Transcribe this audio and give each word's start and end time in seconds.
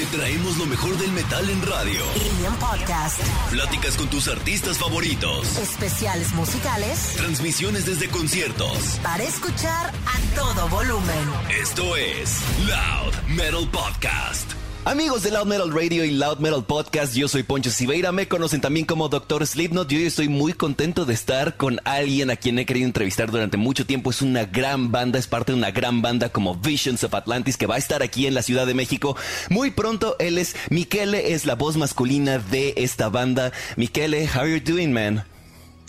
Te 0.00 0.06
traemos 0.16 0.56
lo 0.56 0.64
mejor 0.64 0.96
del 0.96 1.12
metal 1.12 1.46
en 1.50 1.60
radio. 1.60 2.00
Y 2.16 2.46
en 2.46 2.54
podcast. 2.54 3.20
Pláticas 3.50 3.98
con 3.98 4.08
tus 4.08 4.28
artistas 4.28 4.78
favoritos. 4.78 5.58
Especiales 5.58 6.32
musicales. 6.32 7.16
Transmisiones 7.16 7.84
desde 7.84 8.08
conciertos. 8.08 8.98
Para 9.02 9.24
escuchar 9.24 9.92
a 9.92 10.34
todo 10.34 10.70
volumen. 10.70 11.30
Esto 11.50 11.96
es 11.96 12.38
Loud 12.66 13.14
Metal 13.28 13.68
Podcast. 13.70 14.59
Amigos 14.86 15.22
de 15.22 15.30
Loud 15.30 15.46
Metal 15.46 15.70
Radio 15.70 16.06
y 16.06 16.10
Loud 16.10 16.38
Metal 16.38 16.64
Podcast, 16.64 17.14
yo 17.14 17.28
soy 17.28 17.42
Poncho 17.42 17.70
Siveira, 17.70 18.12
me 18.12 18.28
conocen 18.28 18.62
también 18.62 18.86
como 18.86 19.10
Dr. 19.10 19.46
Slipknot 19.46 19.92
y 19.92 19.96
hoy 19.96 20.04
estoy 20.04 20.28
muy 20.28 20.54
contento 20.54 21.04
de 21.04 21.12
estar 21.12 21.58
con 21.58 21.80
alguien 21.84 22.30
a 22.30 22.36
quien 22.36 22.58
he 22.58 22.64
querido 22.64 22.86
entrevistar 22.86 23.30
durante 23.30 23.58
mucho 23.58 23.84
tiempo. 23.84 24.08
Es 24.08 24.22
una 24.22 24.46
gran 24.46 24.90
banda, 24.90 25.18
es 25.18 25.26
parte 25.26 25.52
de 25.52 25.58
una 25.58 25.70
gran 25.70 26.00
banda 26.00 26.30
como 26.30 26.54
Visions 26.56 27.04
of 27.04 27.14
Atlantis 27.14 27.58
que 27.58 27.66
va 27.66 27.74
a 27.74 27.78
estar 27.78 28.02
aquí 28.02 28.26
en 28.26 28.32
la 28.32 28.42
Ciudad 28.42 28.66
de 28.66 28.72
México 28.72 29.16
muy 29.50 29.70
pronto. 29.70 30.16
Él 30.18 30.38
es 30.38 30.56
Michele, 30.70 31.34
es 31.34 31.44
la 31.44 31.56
voz 31.56 31.76
masculina 31.76 32.38
de 32.38 32.72
esta 32.78 33.10
banda. 33.10 33.52
Michele, 33.76 34.26
how 34.34 34.40
are 34.40 34.50
you 34.50 34.60
doing, 34.60 34.92
man? 34.94 35.24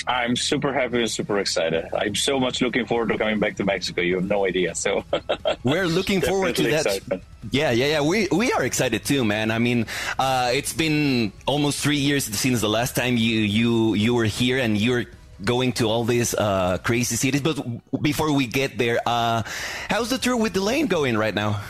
I'm 0.08 0.36
super 0.36 0.74
happy 0.74 1.02
and 1.02 1.12
super 1.12 1.40
excited. 1.40 1.86
I'm 1.94 2.16
so 2.16 2.40
much 2.40 2.62
looking 2.62 2.86
forward 2.86 3.10
to 3.10 3.18
coming 3.18 3.40
back 3.40 3.56
to 3.58 3.64
Mexico. 3.64 4.02
You 4.02 4.16
have 4.16 4.28
no 4.28 4.46
idea. 4.46 4.74
So 4.76 5.04
we're 5.64 5.88
looking 5.88 6.22
forward 6.32 6.56
to 6.58 6.64
that. 6.64 6.86
Excitement. 6.86 7.24
Yeah, 7.52 7.72
yeah, 7.72 7.86
yeah. 7.86 8.02
We 8.02 8.28
we 8.32 8.52
are 8.52 8.64
excited 8.64 9.06
too, 9.06 9.26
man. 9.26 9.52
I 9.52 9.60
mean, 9.60 9.86
uh, 10.18 10.52
it's 10.54 10.74
been 10.74 11.34
almost 11.46 11.80
three 11.80 11.98
years 11.98 12.26
since 12.26 12.62
the 12.62 12.70
last 12.70 12.96
time 12.96 13.18
you 13.18 13.40
you 13.40 13.94
you 13.94 14.14
were 14.14 14.26
here, 14.26 14.58
and 14.58 14.78
you're 14.78 15.06
going 15.44 15.74
to 15.74 15.90
all 15.90 16.04
these 16.04 16.34
uh, 16.34 16.78
crazy 16.80 17.16
cities. 17.16 17.42
But 17.42 17.58
before 18.02 18.32
we 18.32 18.48
get 18.48 18.78
there, 18.78 19.00
uh, 19.06 19.44
how's 19.90 20.10
the 20.10 20.18
tour 20.18 20.38
with 20.38 20.54
Delain 20.54 20.88
going 20.88 21.18
right 21.18 21.34
now? 21.34 21.62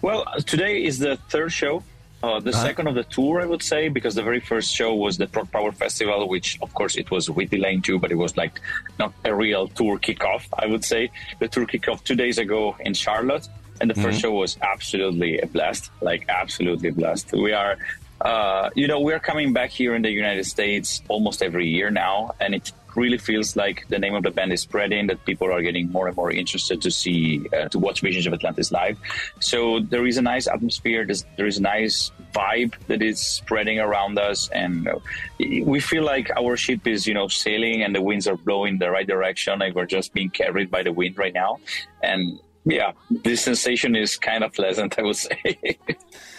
Well, 0.00 0.24
today 0.46 0.84
is 0.84 0.98
the 0.98 1.16
third 1.28 1.52
show 1.52 1.82
uh, 2.22 2.40
the 2.40 2.50
uh-huh. 2.50 2.62
second 2.62 2.86
of 2.86 2.94
the 2.94 3.04
tour, 3.04 3.42
I 3.42 3.46
would 3.46 3.62
say, 3.62 3.88
because 3.88 4.14
the 4.14 4.22
very 4.22 4.40
first 4.40 4.74
show 4.74 4.94
was 4.94 5.18
the 5.18 5.26
Prog 5.26 5.50
Power 5.50 5.72
Festival, 5.72 6.28
which 6.28 6.58
of 6.62 6.72
course 6.74 6.96
it 6.96 7.10
was 7.10 7.28
with 7.28 7.52
Lane 7.52 7.82
too, 7.82 7.98
but 7.98 8.10
it 8.10 8.16
was 8.16 8.36
like 8.36 8.60
not 8.98 9.12
a 9.24 9.34
real 9.34 9.68
tour 9.68 9.98
kickoff. 9.98 10.46
I 10.58 10.66
would 10.66 10.84
say 10.84 11.10
the 11.38 11.48
tour 11.48 11.66
kickoff 11.66 12.02
two 12.04 12.14
days 12.14 12.38
ago 12.38 12.76
in 12.80 12.94
Charlotte, 12.94 13.48
and 13.80 13.90
the 13.90 13.94
1st 13.94 14.00
mm-hmm. 14.00 14.18
show 14.18 14.32
was 14.32 14.56
absolutely 14.62 15.38
a 15.40 15.46
blast, 15.46 15.90
like 16.00 16.24
absolutely 16.28 16.90
blast. 16.90 17.32
We 17.32 17.52
are, 17.52 17.76
uh, 18.22 18.70
you 18.74 18.88
know, 18.88 19.00
we're 19.00 19.20
coming 19.20 19.52
back 19.52 19.70
here 19.70 19.94
in 19.94 20.02
the 20.02 20.10
United 20.10 20.46
States 20.46 21.02
almost 21.08 21.42
every 21.42 21.68
year 21.68 21.90
now, 21.90 22.34
and 22.40 22.54
it 22.54 22.72
really 22.96 23.18
feels 23.18 23.56
like 23.56 23.86
the 23.88 23.98
name 23.98 24.14
of 24.14 24.22
the 24.22 24.30
band 24.30 24.52
is 24.52 24.62
spreading, 24.62 25.06
that 25.08 25.24
people 25.24 25.52
are 25.52 25.62
getting 25.62 25.90
more 25.90 26.08
and 26.08 26.16
more 26.16 26.30
interested 26.30 26.80
to 26.82 26.90
see, 26.90 27.46
uh, 27.50 27.68
to 27.68 27.78
watch 27.78 28.00
Visions 28.00 28.26
of 28.26 28.32
Atlantis 28.32 28.72
live. 28.72 28.98
So 29.40 29.80
there 29.80 30.06
is 30.06 30.16
a 30.16 30.22
nice 30.22 30.46
atmosphere, 30.46 31.06
there 31.36 31.46
is 31.46 31.58
a 31.58 31.62
nice 31.62 32.10
vibe 32.34 32.74
that 32.88 33.02
is 33.02 33.20
spreading 33.20 33.78
around 33.78 34.18
us, 34.18 34.48
and 34.48 34.88
uh, 34.88 34.98
we 35.38 35.80
feel 35.80 36.04
like 36.04 36.30
our 36.36 36.56
ship 36.56 36.86
is, 36.86 37.06
you 37.06 37.14
know, 37.14 37.28
sailing 37.28 37.82
and 37.82 37.94
the 37.94 38.02
winds 38.02 38.26
are 38.26 38.36
blowing 38.36 38.78
the 38.78 38.90
right 38.90 39.06
direction, 39.06 39.58
like 39.58 39.74
we're 39.74 39.86
just 39.86 40.12
being 40.12 40.30
carried 40.30 40.70
by 40.70 40.82
the 40.82 40.92
wind 40.92 41.18
right 41.18 41.34
now. 41.34 41.58
And 42.02 42.40
yeah, 42.64 42.92
this 43.10 43.42
sensation 43.42 43.94
is 43.94 44.16
kind 44.16 44.42
of 44.42 44.52
pleasant, 44.52 44.98
I 44.98 45.02
would 45.02 45.16
say. 45.16 45.78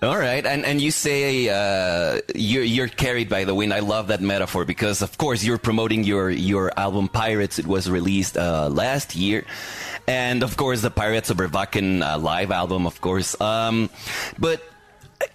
All 0.00 0.16
right, 0.16 0.46
and 0.46 0.64
and 0.64 0.80
you 0.80 0.92
say 0.92 1.48
uh, 1.48 2.20
you're 2.32 2.62
you're 2.62 2.86
carried 2.86 3.28
by 3.28 3.42
the 3.42 3.52
wind. 3.52 3.74
I 3.74 3.80
love 3.80 4.06
that 4.08 4.20
metaphor 4.20 4.64
because, 4.64 5.02
of 5.02 5.18
course, 5.18 5.42
you're 5.42 5.58
promoting 5.58 6.04
your 6.04 6.30
your 6.30 6.70
album 6.78 7.08
Pirates. 7.08 7.58
It 7.58 7.66
was 7.66 7.90
released 7.90 8.38
uh, 8.38 8.68
last 8.70 9.16
year, 9.16 9.44
and 10.06 10.44
of 10.44 10.56
course, 10.56 10.82
the 10.82 10.90
Pirates 10.90 11.32
Over 11.32 11.48
Wacken 11.48 12.06
uh, 12.06 12.16
live 12.16 12.52
album, 12.52 12.86
of 12.86 13.00
course. 13.00 13.34
Um, 13.40 13.90
but 14.38 14.62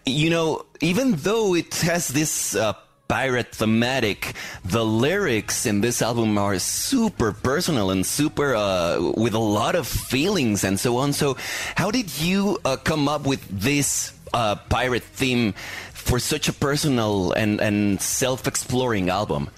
you 0.06 0.30
know, 0.30 0.64
even 0.80 1.20
though 1.20 1.56
it 1.56 1.76
has 1.84 2.08
this 2.08 2.56
uh, 2.56 2.72
pirate 3.10 3.54
thematic. 3.54 4.34
The 4.64 4.84
lyrics 4.84 5.68
in 5.68 5.82
this 5.82 6.02
album 6.02 6.38
are 6.38 6.58
super 6.58 7.32
personal 7.32 7.92
and 7.92 8.04
super 8.04 8.56
uh, 8.56 9.12
with 9.16 9.36
a 9.36 9.44
lot 9.44 9.76
of 9.76 9.86
feelings 9.88 10.64
and 10.64 10.80
so 10.80 10.98
on. 10.98 11.14
So, 11.14 11.38
how 11.76 11.92
did 11.92 12.10
you 12.18 12.58
uh, 12.66 12.78
come 12.78 13.08
up 13.08 13.28
with 13.28 13.46
this 13.52 14.14
uh, 14.34 14.56
pirate 14.70 15.04
theme 15.04 15.54
for 15.94 16.20
such 16.20 16.48
a 16.48 16.54
personal 16.54 17.32
and, 17.34 17.62
and 17.62 18.02
self 18.02 18.48
exploring 18.48 19.10
album? 19.10 19.50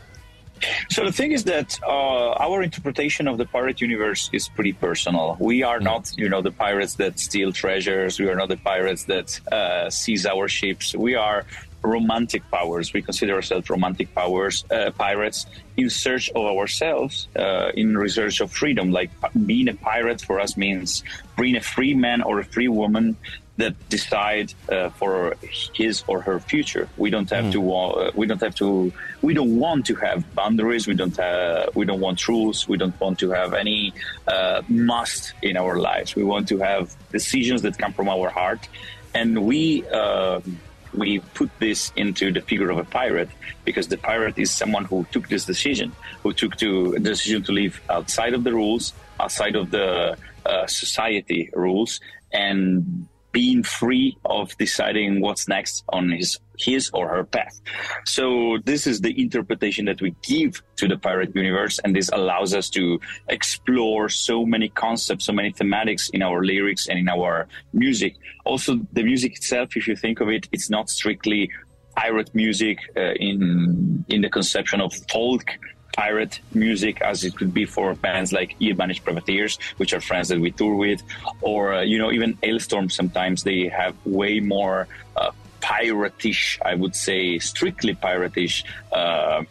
So 0.89 1.05
the 1.05 1.11
thing 1.11 1.31
is 1.31 1.43
that 1.45 1.77
uh, 1.83 2.31
our 2.31 2.63
interpretation 2.63 3.27
of 3.27 3.37
the 3.37 3.45
pirate 3.45 3.81
universe 3.81 4.29
is 4.31 4.47
pretty 4.47 4.73
personal. 4.73 5.37
We 5.39 5.63
are 5.63 5.79
mm. 5.79 5.83
not, 5.83 6.11
you 6.17 6.29
know, 6.29 6.41
the 6.41 6.51
pirates 6.51 6.95
that 6.95 7.19
steal 7.19 7.51
treasures. 7.51 8.19
We 8.19 8.29
are 8.29 8.35
not 8.35 8.49
the 8.49 8.57
pirates 8.57 9.03
that 9.05 9.39
uh, 9.51 9.89
seize 9.89 10.25
our 10.25 10.47
ships. 10.47 10.95
We 10.95 11.15
are 11.15 11.45
romantic 11.81 12.49
powers. 12.49 12.93
We 12.93 13.01
consider 13.01 13.35
ourselves 13.35 13.69
romantic 13.69 14.13
powers, 14.15 14.65
uh, 14.71 14.91
pirates 14.91 15.45
in 15.77 15.89
search 15.89 16.29
of 16.31 16.45
ourselves, 16.45 17.27
uh, 17.35 17.71
in 17.75 18.09
search 18.09 18.41
of 18.41 18.51
freedom. 18.51 18.91
Like 18.91 19.11
being 19.45 19.67
a 19.67 19.75
pirate 19.75 20.21
for 20.21 20.39
us 20.39 20.57
means 20.57 21.03
being 21.37 21.55
a 21.55 21.61
free 21.61 21.93
man 21.93 22.21
or 22.21 22.39
a 22.39 22.45
free 22.45 22.69
woman 22.69 23.17
that 23.57 23.73
decide 23.89 24.53
uh, 24.69 24.89
for 24.89 25.35
his 25.73 26.03
or 26.07 26.21
her 26.21 26.39
future. 26.39 26.89
We 26.97 27.09
don't 27.09 27.29
have 27.29 27.45
mm. 27.45 27.51
to. 27.53 27.73
Uh, 27.73 28.11
we 28.13 28.27
don't 28.27 28.41
have 28.41 28.55
to. 28.55 28.91
We 29.21 29.33
don't 29.33 29.57
want 29.57 29.85
to 29.87 29.95
have 29.95 30.35
boundaries. 30.35 30.87
We 30.87 30.93
don't. 30.93 31.15
Have, 31.15 31.75
we 31.75 31.85
don't 31.85 31.99
want 32.01 32.27
rules. 32.27 32.67
We 32.67 32.77
don't 32.77 32.99
want 32.99 33.19
to 33.19 33.31
have 33.31 33.53
any 33.53 33.93
uh, 34.27 34.61
must 34.67 35.33
in 35.41 35.57
our 35.57 35.77
lives. 35.77 36.15
We 36.15 36.23
want 36.23 36.47
to 36.49 36.57
have 36.59 36.95
decisions 37.11 37.61
that 37.61 37.77
come 37.77 37.93
from 37.93 38.09
our 38.09 38.29
heart, 38.29 38.67
and 39.13 39.45
we. 39.45 39.87
Um, 39.87 40.59
we 40.93 41.19
put 41.19 41.49
this 41.59 41.91
into 41.97 42.31
the 42.31 42.39
figure 42.39 42.69
of 42.69 42.77
a 42.77 42.85
pirate 42.85 43.27
because 43.65 43.89
the 43.89 43.97
pirate 43.97 44.37
is 44.37 44.49
someone 44.49 44.85
who 44.85 45.05
took 45.11 45.27
this 45.27 45.43
decision, 45.43 45.91
who 46.23 46.31
took 46.31 46.55
to 46.55 46.91
the 46.91 46.99
decision 47.01 47.43
to 47.43 47.51
live 47.51 47.81
outside 47.89 48.33
of 48.33 48.45
the 48.45 48.53
rules, 48.53 48.93
outside 49.19 49.57
of 49.57 49.71
the 49.71 50.17
uh, 50.45 50.65
society 50.67 51.49
rules, 51.53 51.99
and 52.31 53.09
being 53.35 53.63
free 53.63 54.17
of 54.23 54.57
deciding 54.57 55.19
what's 55.19 55.45
next 55.49 55.83
on 55.89 56.09
his 56.09 56.39
his 56.57 56.89
or 56.93 57.09
her 57.09 57.25
path. 57.25 57.59
So 58.05 58.59
this 58.63 58.87
is 58.87 59.01
the 59.01 59.13
interpretation 59.21 59.83
that 59.89 60.01
we 60.01 60.15
give 60.23 60.63
to 60.77 60.87
the 60.87 60.97
pirate 60.97 61.35
universe, 61.35 61.77
and 61.83 61.93
this 61.93 62.09
allows 62.13 62.53
us 62.53 62.69
to 62.77 62.83
explore 63.27 64.07
so 64.07 64.45
many 64.45 64.69
concepts, 64.69 65.25
so 65.25 65.33
many 65.33 65.51
thematics 65.51 66.09
in 66.13 66.21
our 66.21 66.45
lyrics 66.45 66.87
and 66.87 66.97
in 66.97 67.09
our 67.09 67.49
music. 67.73 68.15
Also, 68.45 68.79
the 68.93 69.03
music 69.03 69.31
itself, 69.35 69.75
if 69.75 69.85
you 69.89 69.97
think 69.97 70.21
of 70.21 70.29
it, 70.29 70.47
it's 70.53 70.69
not 70.69 70.89
strictly 70.89 71.51
pirate 71.97 72.31
music 72.33 72.77
uh, 72.95 73.13
in 73.27 74.05
in 74.07 74.21
the 74.21 74.29
conception 74.29 74.79
of 74.79 74.93
folk 75.11 75.45
pirate 75.95 76.41
music 76.53 77.01
as 77.01 77.23
it 77.23 77.35
could 77.37 77.53
be 77.53 77.65
for 77.65 77.95
bands 77.95 78.33
like 78.33 78.55
Ye 78.59 78.73
Banished 78.73 79.03
Privateers, 79.03 79.57
which 79.77 79.93
are 79.93 80.01
friends 80.01 80.27
that 80.29 80.39
we 80.39 80.51
tour 80.51 80.75
with, 80.75 81.01
or, 81.41 81.73
uh, 81.73 81.81
you 81.81 81.97
know, 81.97 82.11
even 82.11 82.35
Alestorm 82.43 82.91
sometimes 82.91 83.43
they 83.43 83.67
have 83.69 83.95
way 84.05 84.39
more 84.39 84.87
uh, 85.15 85.31
piratish, 85.61 86.59
I 86.63 86.75
would 86.75 86.95
say, 86.95 87.39
strictly 87.39 87.95
piratish 87.95 88.65
uh, 88.91 89.43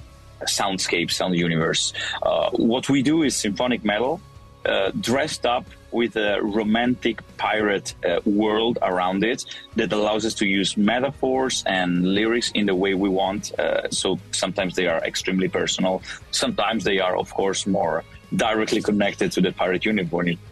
soundscape, 0.43 1.10
sound 1.10 1.34
universe. 1.34 1.93
Uh, 2.22 2.50
what 2.50 2.88
we 2.88 3.03
do 3.03 3.22
is 3.22 3.34
symphonic 3.34 3.84
metal 3.84 4.21
uh, 4.66 4.91
dressed 5.00 5.47
up 5.47 5.65
with 5.94 6.16
a 6.16 6.43
romantic 6.43 7.22
pirate 7.37 7.94
uh, 8.05 8.21
world 8.27 8.78
around 8.82 9.22
it 9.22 9.44
that 9.77 9.93
allows 9.93 10.27
us 10.27 10.34
to 10.34 10.47
use 10.47 10.77
metaphors 10.77 11.62
and 11.66 12.15
lyrics 12.15 12.50
in 12.50 12.66
the 12.66 12.75
way 12.75 12.94
we 12.94 13.09
want. 13.09 13.56
Uh, 13.59 13.88
so 13.91 14.19
sometimes 14.33 14.75
they 14.75 14.88
are 14.88 14.99
extremely 15.04 15.49
personal. 15.49 16.03
Sometimes 16.33 16.83
they 16.83 16.99
are, 16.99 17.16
of 17.16 17.33
course, 17.33 17.66
more 17.66 18.04
directly 18.37 18.83
connected 18.83 19.33
to 19.33 19.41
the 19.41 19.53
pirate 19.53 19.84
you, 19.84 19.93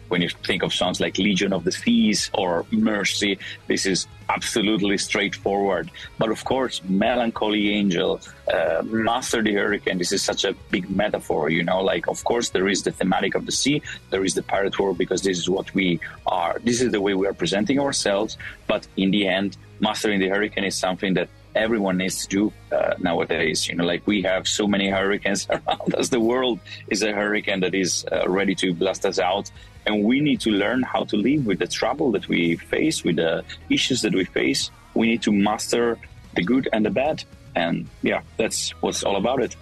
when 0.07 0.21
you 0.21 0.29
think 0.45 0.63
of 0.63 0.73
songs 0.73 0.99
like 0.99 1.17
Legion 1.17 1.53
of 1.53 1.63
the 1.63 1.71
Seas 1.71 2.29
or 2.33 2.65
Mercy, 2.71 3.39
this 3.67 3.85
is 3.85 4.07
absolutely 4.29 4.97
straightforward. 4.97 5.91
But 6.17 6.29
of 6.29 6.43
course, 6.45 6.81
Melancholy 6.83 7.73
Angel, 7.73 8.21
uh, 8.53 8.81
Master 8.85 9.41
the 9.41 9.53
Hurricane, 9.53 9.97
this 9.97 10.11
is 10.11 10.21
such 10.21 10.45
a 10.45 10.53
big 10.71 10.89
metaphor, 10.89 11.49
you 11.49 11.63
know, 11.63 11.81
like, 11.81 12.07
of 12.07 12.23
course, 12.23 12.49
there 12.49 12.67
is 12.67 12.83
the 12.83 12.91
thematic 12.91 13.35
of 13.35 13.45
the 13.45 13.51
sea, 13.51 13.81
there 14.11 14.23
is 14.23 14.33
the 14.33 14.43
pirate 14.43 14.77
world, 14.79 14.97
because 14.97 15.21
this 15.21 15.37
is 15.37 15.49
what 15.49 15.73
we 15.73 15.99
are, 16.25 16.59
this 16.63 16.81
is 16.81 16.91
the 16.91 17.01
way 17.01 17.13
we 17.13 17.27
are 17.27 17.33
presenting 17.33 17.79
ourselves. 17.79 18.37
But 18.67 18.87
in 18.97 19.11
the 19.11 19.27
end, 19.27 19.57
Mastering 19.79 20.19
the 20.19 20.29
Hurricane 20.29 20.63
is 20.63 20.77
something 20.77 21.13
that 21.15 21.27
everyone 21.55 21.97
needs 21.97 22.25
to 22.25 22.27
do 22.27 22.53
uh, 22.75 22.95
nowadays. 22.99 23.67
You 23.67 23.75
know, 23.75 23.83
like 23.83 24.05
we 24.05 24.21
have 24.23 24.47
so 24.47 24.67
many 24.67 24.89
hurricanes 24.89 25.47
around 25.49 25.95
us. 25.95 26.09
The 26.09 26.19
world 26.19 26.59
is 26.87 27.03
a 27.03 27.11
hurricane 27.11 27.61
that 27.61 27.75
is 27.75 28.05
uh, 28.11 28.27
ready 28.27 28.55
to 28.55 28.73
blast 28.73 29.05
us 29.05 29.19
out. 29.19 29.51
And 29.85 30.03
we 30.03 30.21
need 30.21 30.39
to 30.41 30.51
learn 30.51 30.81
how 30.81 31.03
to 31.05 31.17
live 31.17 31.45
with 31.45 31.59
the 31.59 31.67
trouble 31.67 32.11
that 32.11 32.27
we 32.27 32.55
face, 32.55 33.03
with 33.03 33.17
the 33.17 33.43
issues 33.69 34.01
that 34.01 34.13
we 34.13 34.23
face. 34.23 34.71
We 34.93 35.07
need 35.07 35.21
to 35.23 35.31
master 35.31 35.97
the 36.35 36.43
good 36.43 36.69
and 36.71 36.85
the 36.85 36.89
bad. 36.89 37.23
And 37.55 37.87
yeah, 38.01 38.21
that's 38.37 38.71
what's 38.81 39.03
all 39.03 39.17
about 39.17 39.41
it. 39.41 39.55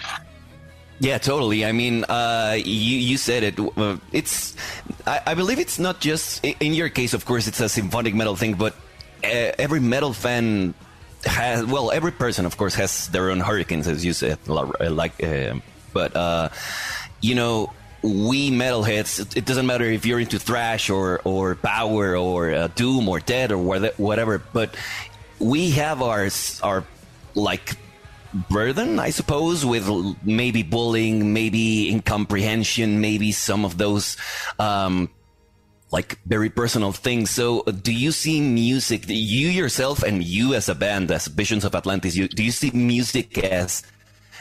Yeah, 0.99 1.17
totally. 1.17 1.65
I 1.65 1.71
mean, 1.71 2.03
uh, 2.03 2.55
you 2.63 2.97
you 2.97 3.17
said 3.17 3.41
it. 3.41 3.59
Uh, 3.59 3.97
it's 4.11 4.55
I, 5.07 5.21
I, 5.25 5.33
believe 5.33 5.57
it's 5.57 5.79
not 5.79 5.99
just 5.99 6.45
in 6.45 6.75
your 6.75 6.89
case. 6.89 7.15
Of 7.15 7.25
course, 7.25 7.47
it's 7.47 7.59
a 7.59 7.67
symphonic 7.67 8.13
metal 8.13 8.35
thing, 8.35 8.53
but 8.53 8.75
uh, 9.23 9.57
every 9.57 9.79
metal 9.79 10.13
fan 10.13 10.75
has 11.25 11.65
well, 11.65 11.91
every 11.91 12.12
person, 12.12 12.45
of 12.45 12.57
course, 12.57 12.75
has 12.75 13.07
their 13.09 13.31
own 13.31 13.39
hurricanes, 13.39 13.88
as 13.88 14.03
you 14.03 14.13
said, 14.13 14.39
like, 14.47 15.23
uh, 15.23 15.56
but 15.94 16.15
uh, 16.15 16.50
you 17.21 17.35
know. 17.35 17.73
We 18.03 18.50
metalheads, 18.50 19.38
it 19.38 19.45
doesn't 19.45 19.68
matter 19.68 19.83
if 19.83 20.07
you're 20.07 20.19
into 20.19 20.39
thrash 20.39 20.89
or, 20.89 21.21
or 21.23 21.53
power 21.53 22.18
or 22.18 22.51
uh, 22.51 22.68
doom 22.73 23.07
or 23.07 23.19
dead 23.19 23.51
or 23.51 23.59
whatever, 23.59 24.39
but 24.39 24.75
we 25.38 25.69
have 25.77 26.01
our 26.01 26.27
our 26.63 26.83
like 27.35 27.77
burden, 28.50 29.00
I 29.00 29.09
suppose, 29.09 29.65
with 29.65 29.88
maybe 30.24 30.63
bullying, 30.63 31.33
maybe 31.33 31.91
incomprehension, 31.91 33.01
maybe 33.01 33.31
some 33.31 33.65
of 33.65 33.77
those 33.77 34.17
um, 34.57 35.09
like 35.91 36.19
very 36.25 36.49
personal 36.49 36.91
things. 36.91 37.29
So, 37.29 37.61
uh, 37.61 37.71
do 37.71 37.93
you 37.93 38.11
see 38.11 38.39
music, 38.41 39.03
you 39.07 39.49
yourself 39.49 40.03
and 40.03 40.23
you 40.23 40.53
as 40.53 40.69
a 40.69 40.75
band, 40.75 41.11
as 41.11 41.27
Visions 41.27 41.65
of 41.65 41.75
Atlantis, 41.75 42.15
you, 42.15 42.27
do 42.27 42.43
you 42.43 42.51
see 42.51 42.71
music 42.71 43.38
as 43.39 43.83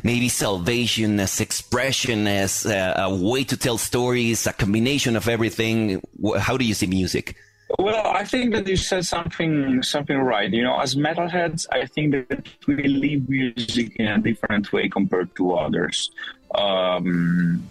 maybe 0.05 0.29
salvation, 0.29 1.19
as 1.19 1.41
expression, 1.41 2.26
as 2.26 2.64
a, 2.67 2.94
a 2.99 3.14
way 3.14 3.44
to 3.44 3.56
tell 3.56 3.79
stories, 3.79 4.47
a 4.47 4.52
combination 4.52 5.17
of 5.17 5.29
everything? 5.29 6.00
How 6.38 6.56
do 6.56 6.64
you 6.64 6.75
see 6.75 6.87
music? 6.87 7.37
Well, 7.79 8.06
I 8.06 8.25
think 8.25 8.52
that 8.52 8.67
you 8.67 8.76
said 8.76 9.06
something 9.06 9.82
something 9.82 10.19
right. 10.19 10.50
You 10.50 10.64
know, 10.64 10.81
as 10.81 10.97
metalheads, 10.97 11.67
I 11.70 11.87
think 11.87 12.12
that 12.12 12.47
we 12.67 12.82
live 12.88 13.29
music 13.29 13.97
in 13.97 14.08
a 14.08 14.19
different 14.19 14.73
way 14.73 14.88
compared 14.88 15.35
to 15.37 15.55
others. 15.55 16.11
Um, 16.55 17.69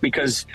because 0.00 0.46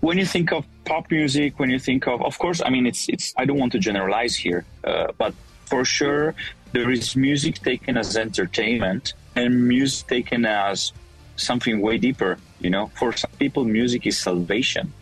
when 0.00 0.18
you 0.18 0.26
think 0.26 0.52
of 0.52 0.64
pop 0.84 1.10
music, 1.10 1.58
when 1.58 1.70
you 1.70 1.78
think 1.78 2.06
of, 2.06 2.22
of 2.22 2.38
course, 2.38 2.62
I 2.64 2.70
mean, 2.70 2.86
it's 2.86 3.08
it's. 3.08 3.34
I 3.36 3.44
don't 3.44 3.58
want 3.58 3.72
to 3.72 3.78
generalize 3.78 4.36
here, 4.36 4.64
uh, 4.84 5.08
but 5.18 5.34
for 5.66 5.84
sure, 5.84 6.34
there 6.72 6.90
is 6.90 7.16
music 7.16 7.58
taken 7.60 7.96
as 7.96 8.16
entertainment 8.16 9.14
and 9.34 9.68
music 9.68 10.06
taken 10.06 10.44
as 10.44 10.92
something 11.36 11.80
way 11.80 11.98
deeper. 11.98 12.38
You 12.60 12.70
know, 12.70 12.90
for 12.98 13.12
some 13.12 13.30
people, 13.38 13.64
music 13.64 14.06
is 14.06 14.18
salvation. 14.18 14.92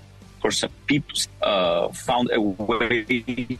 For 0.41 0.51
some 0.51 0.71
people, 0.87 1.17
uh, 1.43 1.89
found 1.89 2.31
a 2.33 2.41
way 2.41 3.59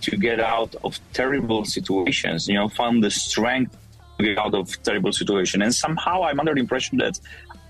to 0.00 0.16
get 0.16 0.40
out 0.40 0.74
of 0.84 1.00
terrible 1.12 1.64
situations. 1.64 2.48
You 2.48 2.54
know, 2.54 2.68
found 2.68 3.02
the 3.02 3.10
strength 3.10 3.76
get 4.18 4.38
out 4.38 4.54
of 4.54 4.82
terrible 4.82 5.12
situation. 5.12 5.62
And 5.62 5.74
somehow, 5.74 6.24
I'm 6.24 6.40
under 6.40 6.54
the 6.54 6.60
impression 6.60 6.98
that 6.98 7.18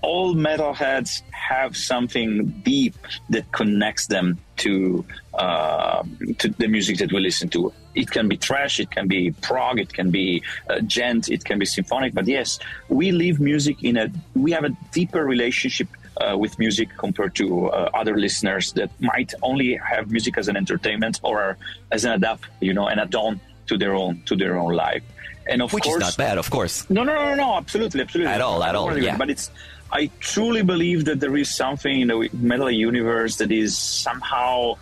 all 0.01 0.35
metalheads 0.35 1.21
have 1.31 1.75
something 1.75 2.49
deep 2.63 2.95
that 3.29 3.51
connects 3.51 4.07
them 4.07 4.37
to 4.57 5.05
uh, 5.33 6.03
to 6.39 6.49
the 6.49 6.67
music 6.67 6.97
that 6.97 7.11
we 7.11 7.19
listen 7.19 7.49
to. 7.49 7.73
It 7.95 8.11
can 8.11 8.27
be 8.27 8.35
thrash, 8.35 8.79
it 8.79 8.91
can 8.91 9.07
be 9.07 9.31
prog, 9.31 9.79
it 9.79 9.91
can 9.91 10.11
be 10.11 10.43
uh, 10.69 10.75
djent, 10.75 11.29
it 11.29 11.43
can 11.45 11.57
be 11.59 11.65
symphonic. 11.65 12.13
But 12.13 12.27
yes, 12.27 12.59
we 12.89 13.11
live 13.11 13.39
music 13.39 13.83
in 13.83 13.97
a 13.97 14.11
we 14.35 14.51
have 14.51 14.63
a 14.63 14.69
deeper 14.91 15.25
relationship 15.25 15.87
uh, 16.21 16.37
with 16.37 16.57
music 16.59 16.89
compared 16.97 17.35
to 17.35 17.67
uh, 17.67 17.89
other 17.93 18.17
listeners 18.17 18.73
that 18.73 18.89
might 19.01 19.33
only 19.41 19.75
have 19.75 20.11
music 20.11 20.37
as 20.37 20.47
an 20.47 20.55
entertainment 20.55 21.19
or 21.23 21.57
as 21.91 22.05
an 22.05 22.11
adapt, 22.13 22.45
you 22.59 22.73
know, 22.73 22.87
an 22.87 22.99
add-on 22.99 23.39
to 23.67 23.77
their 23.77 23.93
own 23.93 24.21
to 24.25 24.35
their 24.35 24.57
own 24.57 24.73
life. 24.73 25.03
And 25.49 25.61
of 25.61 25.71
Which 25.73 25.83
course, 25.83 25.95
is 25.95 26.01
not 26.01 26.17
bad, 26.17 26.37
of 26.37 26.49
course. 26.49 26.89
No, 26.89 27.03
no, 27.03 27.13
no, 27.13 27.35
no, 27.35 27.55
absolutely, 27.55 28.01
absolutely. 28.01 28.31
At 28.31 28.41
all, 28.41 28.63
at 28.63 28.75
all. 28.75 28.97
Yeah. 28.97 29.17
But 29.17 29.29
it's 29.29 29.49
I 29.91 30.09
truly 30.19 30.63
believe 30.63 31.05
that 31.05 31.19
there 31.19 31.35
is 31.37 31.53
something 31.53 32.01
in 32.01 32.07
the 32.09 32.29
metal 32.33 32.69
universe 32.69 33.37
that 33.37 33.51
is 33.51 33.77
somehow 33.77 34.75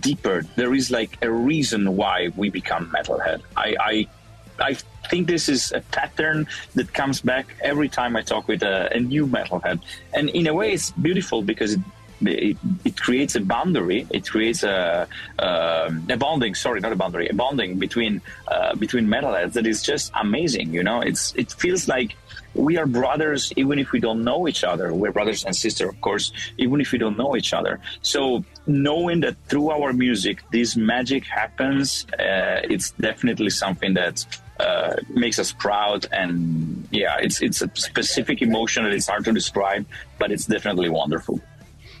deeper. 0.00 0.44
There 0.56 0.74
is 0.74 0.90
like 0.90 1.18
a 1.22 1.30
reason 1.30 1.96
why 1.96 2.30
we 2.36 2.48
become 2.50 2.90
metalhead. 2.90 3.42
I, 3.56 3.76
I, 3.80 4.06
I 4.58 4.74
think 5.10 5.26
this 5.26 5.48
is 5.48 5.72
a 5.72 5.80
pattern 5.80 6.46
that 6.74 6.92
comes 6.92 7.20
back 7.20 7.54
every 7.62 7.88
time 7.88 8.16
I 8.16 8.22
talk 8.22 8.48
with 8.48 8.62
a, 8.62 8.92
a 8.94 9.00
new 9.00 9.26
metalhead, 9.26 9.80
and 10.14 10.30
in 10.30 10.46
a 10.46 10.54
way, 10.54 10.72
it's 10.72 10.90
beautiful 10.92 11.42
because 11.42 11.74
it 11.74 11.80
it, 12.20 12.56
it, 12.84 12.96
creates 12.96 13.34
a 13.36 13.40
boundary. 13.40 14.06
It 14.10 14.28
creates 14.28 14.62
a, 14.62 15.08
uh, 15.38 15.90
a 16.08 16.16
bonding. 16.16 16.54
Sorry, 16.54 16.80
not 16.80 16.92
a 16.92 16.96
boundary. 16.96 17.28
A 17.28 17.34
bonding 17.34 17.78
between 17.78 18.20
uh, 18.48 18.74
between 18.74 19.06
metalheads 19.06 19.52
that 19.54 19.66
is 19.66 19.82
just 19.82 20.12
amazing. 20.14 20.72
You 20.72 20.82
know, 20.82 21.00
it's 21.00 21.34
it 21.36 21.52
feels 21.52 21.88
like 21.88 22.16
we 22.54 22.76
are 22.76 22.86
brothers 22.86 23.52
even 23.56 23.78
if 23.78 23.92
we 23.92 24.00
don't 24.00 24.24
know 24.24 24.48
each 24.48 24.64
other. 24.64 24.92
We're 24.92 25.12
brothers 25.12 25.44
and 25.44 25.54
sisters, 25.54 25.88
of 25.88 26.00
course, 26.00 26.32
even 26.56 26.80
if 26.80 26.92
we 26.92 26.98
don't 26.98 27.16
know 27.16 27.36
each 27.36 27.52
other. 27.52 27.80
So 28.02 28.44
knowing 28.66 29.20
that 29.20 29.36
through 29.46 29.70
our 29.70 29.92
music, 29.92 30.42
this 30.50 30.76
magic 30.76 31.24
happens, 31.24 32.06
uh, 32.18 32.60
it's 32.64 32.90
definitely 32.92 33.50
something 33.50 33.94
that 33.94 34.24
uh, 34.58 34.96
makes 35.08 35.38
us 35.38 35.52
proud. 35.52 36.06
And 36.10 36.88
yeah, 36.90 37.16
it's 37.20 37.40
it's 37.42 37.62
a 37.62 37.70
specific 37.74 38.42
emotion 38.42 38.84
that 38.84 38.92
it's 38.92 39.08
hard 39.08 39.24
to 39.26 39.32
describe, 39.32 39.86
but 40.18 40.32
it's 40.32 40.46
definitely 40.46 40.88
wonderful. 40.88 41.40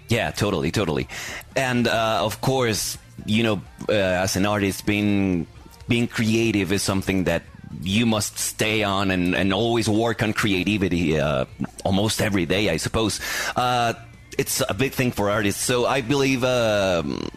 Yeah, 0.08 0.30
totally, 0.30 0.70
totally. 0.70 1.08
And 1.54 1.86
uh, 1.86 2.20
of 2.24 2.40
course, 2.40 2.98
you 3.26 3.42
know, 3.42 3.62
uh, 3.88 4.24
as 4.24 4.36
an 4.36 4.46
artist, 4.46 4.86
being 4.86 5.46
being 5.86 6.06
creative 6.06 6.72
is 6.72 6.82
something 6.82 7.24
that 7.24 7.42
you 7.82 8.06
must 8.06 8.38
stay 8.38 8.82
on 8.82 9.10
and, 9.10 9.34
and 9.34 9.52
always 9.52 9.88
work 9.88 10.22
on 10.22 10.32
creativity 10.32 11.18
uh, 11.18 11.44
almost 11.84 12.20
every 12.20 12.46
day, 12.46 12.70
I 12.70 12.76
suppose. 12.76 13.20
Uh, 13.56 13.94
it's 14.38 14.62
a 14.68 14.74
big 14.74 14.92
thing 14.92 15.12
for 15.12 15.30
artists. 15.30 15.62
So 15.62 15.86
I 15.86 16.00
believe 16.00 16.44
um, 16.44 17.28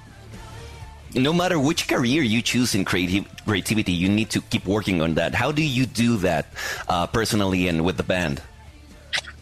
no 1.16 1.34
matter 1.34 1.60
which 1.60 1.88
career 1.88 2.22
you 2.24 2.42
choose 2.42 2.76
in 2.76 2.86
creative, 2.86 3.26
creativity, 3.46 3.92
you 3.92 4.08
need 4.08 4.30
to 4.32 4.42
keep 4.42 4.66
working 4.66 5.02
on 5.02 5.16
that. 5.16 5.34
How 5.34 5.52
do 5.52 5.64
you 5.64 5.86
do 5.86 6.18
that 6.18 6.48
uh, 6.88 7.08
personally 7.08 7.68
and 7.68 7.84
with 7.84 7.98
the 7.98 8.04
band? 8.04 8.42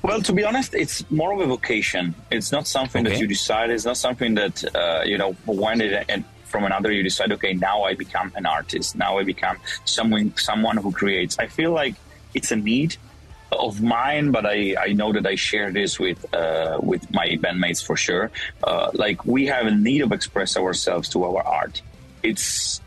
Well, 0.01 0.21
to 0.21 0.33
be 0.33 0.43
honest, 0.43 0.73
it's 0.73 1.09
more 1.11 1.33
of 1.33 1.39
a 1.41 1.45
vocation. 1.45 2.15
It's 2.31 2.51
not 2.51 2.67
something 2.67 3.05
okay. 3.05 3.15
that 3.15 3.21
you 3.21 3.27
decide. 3.27 3.69
It's 3.69 3.85
not 3.85 3.97
something 3.97 4.35
that 4.35 4.63
uh, 4.75 5.03
you 5.05 5.17
know 5.17 5.33
when 5.45 5.81
it 5.81 6.05
and 6.07 6.23
from 6.45 6.63
another 6.63 6.91
you 6.91 7.03
decide. 7.03 7.31
Okay, 7.33 7.53
now 7.53 7.83
I 7.83 7.95
become 7.95 8.31
an 8.35 8.45
artist. 8.45 8.95
Now 8.95 9.17
I 9.19 9.23
become 9.23 9.57
someone 9.85 10.33
someone 10.37 10.77
who 10.77 10.91
creates. 10.91 11.37
I 11.37 11.47
feel 11.47 11.71
like 11.71 11.95
it's 12.33 12.51
a 12.51 12.55
need 12.55 12.95
of 13.51 13.81
mine, 13.81 14.31
but 14.31 14.45
I, 14.45 14.75
I 14.79 14.93
know 14.93 15.11
that 15.11 15.25
I 15.25 15.35
share 15.35 15.71
this 15.71 15.99
with 15.99 16.33
uh, 16.33 16.79
with 16.81 17.11
my 17.11 17.27
bandmates 17.41 17.85
for 17.85 17.97
sure. 17.97 18.31
Uh, 18.63 18.91
like 18.93 19.25
we 19.25 19.47
have 19.47 19.65
a 19.67 19.71
need 19.71 20.01
of 20.01 20.11
express 20.11 20.55
ourselves 20.55 21.09
to 21.09 21.23
our 21.25 21.43
art. 21.45 21.81
It's 22.23 22.81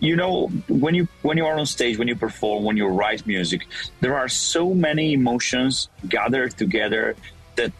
you 0.00 0.16
know 0.16 0.46
when 0.68 0.94
you 0.94 1.08
when 1.22 1.36
you 1.36 1.46
are 1.46 1.58
on 1.58 1.66
stage 1.66 1.98
when 1.98 2.08
you 2.08 2.16
perform 2.16 2.64
when 2.64 2.76
you 2.76 2.86
write 2.86 3.26
music 3.26 3.66
there 4.00 4.16
are 4.16 4.28
so 4.28 4.74
many 4.74 5.12
emotions 5.12 5.88
gathered 6.08 6.56
together 6.56 7.16
that 7.56 7.72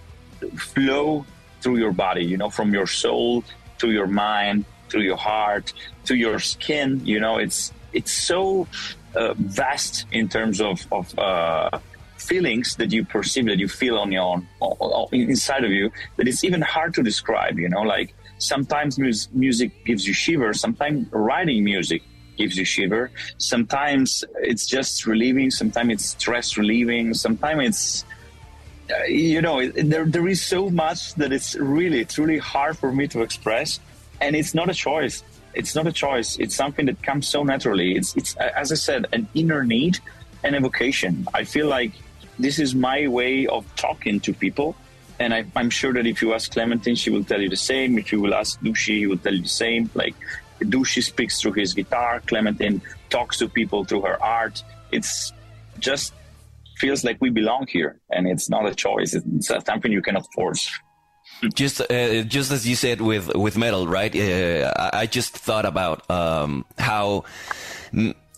flow 0.56 1.24
through 1.60 1.76
your 1.76 1.92
body 1.92 2.24
you 2.24 2.36
know 2.36 2.50
from 2.50 2.72
your 2.72 2.86
soul 2.86 3.44
to 3.78 3.90
your 3.90 4.06
mind 4.06 4.64
to 4.88 5.00
your 5.00 5.16
heart 5.16 5.72
to 6.04 6.14
your 6.14 6.38
skin 6.38 7.00
you 7.04 7.20
know 7.20 7.38
it's 7.38 7.72
it's 7.92 8.12
so 8.12 8.66
uh, 9.14 9.34
vast 9.34 10.06
in 10.12 10.28
terms 10.28 10.60
of, 10.60 10.86
of 10.92 11.18
uh, 11.18 11.78
feelings 12.18 12.76
that 12.76 12.92
you 12.92 13.04
perceive 13.04 13.46
that 13.46 13.58
you 13.58 13.68
feel 13.68 13.98
on 13.98 14.12
your 14.12 14.42
own 14.60 15.08
inside 15.12 15.64
of 15.64 15.70
you 15.70 15.90
that 16.16 16.28
it's 16.28 16.44
even 16.44 16.60
hard 16.60 16.92
to 16.92 17.02
describe 17.02 17.58
you 17.58 17.68
know 17.68 17.82
like 17.82 18.14
sometimes 18.38 18.98
mus- 18.98 19.28
music 19.32 19.84
gives 19.84 20.06
you 20.06 20.14
shiver 20.14 20.52
sometimes 20.54 21.06
writing 21.12 21.64
music 21.64 22.02
gives 22.38 22.56
you 22.56 22.64
shiver. 22.64 23.10
Sometimes 23.36 24.24
it's 24.36 24.66
just 24.66 25.04
relieving 25.06 25.50
sometimes 25.50 25.92
it's 25.92 26.06
stress 26.10 26.56
relieving 26.56 27.12
sometimes 27.12 27.60
it's 27.68 28.04
uh, 28.90 29.04
you 29.04 29.42
know 29.42 29.58
it, 29.58 29.72
there, 29.90 30.06
there 30.06 30.26
is 30.28 30.40
so 30.40 30.70
much 30.70 31.14
that 31.16 31.32
it's 31.32 31.54
really 31.56 32.00
it's 32.00 32.18
really 32.18 32.38
hard 32.38 32.78
for 32.78 32.92
me 32.92 33.06
to 33.08 33.20
express. 33.22 33.80
And 34.20 34.34
it's 34.34 34.54
not 34.54 34.70
a 34.70 34.74
choice. 34.74 35.22
It's 35.54 35.74
not 35.74 35.86
a 35.86 35.92
choice. 35.92 36.38
It's 36.38 36.54
something 36.54 36.86
that 36.86 37.02
comes 37.02 37.28
so 37.28 37.42
naturally. 37.42 37.96
It's 37.96 38.16
it's 38.16 38.36
as 38.36 38.72
i 38.72 38.76
said 38.76 39.06
an 39.12 39.28
inner 39.34 39.64
need 39.64 39.98
and 40.44 40.54
a 40.54 40.60
vocation 40.60 41.26
i 41.34 41.42
feel 41.42 41.66
like 41.66 41.90
this 42.38 42.60
is 42.60 42.72
my 42.72 43.08
way 43.08 43.46
of 43.48 43.62
talking 43.74 44.20
to 44.20 44.32
people 44.32 44.76
and 45.18 45.34
I, 45.34 45.44
am 45.56 45.70
sure 45.70 45.92
that 45.92 46.06
if 46.06 46.22
you 46.22 46.32
ask 46.32 46.52
Clementine, 46.52 46.94
she 46.94 47.10
will 47.10 47.24
tell 47.24 47.40
you 47.40 47.48
the 47.48 47.56
same. 47.56 47.98
If 47.98 48.12
you 48.12 48.20
will 48.20 48.34
ask 48.34 48.60
Dushi, 48.60 48.98
he 48.98 49.06
will 49.06 49.18
tell 49.18 49.34
you 49.34 49.42
the 49.42 49.48
same. 49.48 49.90
Like 49.94 50.14
Dushi 50.60 51.02
speaks 51.02 51.40
through 51.40 51.52
his 51.52 51.74
guitar, 51.74 52.20
Clementine 52.26 52.80
talks 53.10 53.38
to 53.38 53.48
people 53.48 53.84
through 53.84 54.02
her 54.02 54.22
art. 54.22 54.62
It's 54.92 55.32
just 55.78 56.14
feels 56.76 57.04
like 57.04 57.18
we 57.20 57.30
belong 57.30 57.66
here, 57.68 58.00
and 58.10 58.26
it's 58.28 58.48
not 58.48 58.66
a 58.66 58.74
choice. 58.74 59.14
It's 59.14 59.48
something 59.48 59.90
you 59.90 60.02
cannot 60.02 60.26
force. 60.32 60.70
Just, 61.54 61.80
uh, 61.80 62.22
just 62.22 62.50
as 62.50 62.66
you 62.66 62.74
said 62.74 63.00
with 63.00 63.34
with 63.34 63.56
metal, 63.56 63.86
right? 63.86 64.14
Uh, 64.14 64.90
I 64.92 65.06
just 65.06 65.36
thought 65.36 65.66
about 65.66 66.08
um, 66.10 66.64
how 66.78 67.24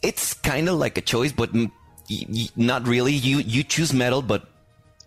it's 0.02 0.34
kind 0.34 0.68
of 0.68 0.76
like 0.78 0.98
a 0.98 1.00
choice, 1.00 1.32
but 1.32 1.50
not 2.56 2.86
really. 2.86 3.14
You 3.14 3.38
you 3.38 3.62
choose 3.62 3.94
metal, 3.94 4.20
but 4.20 4.49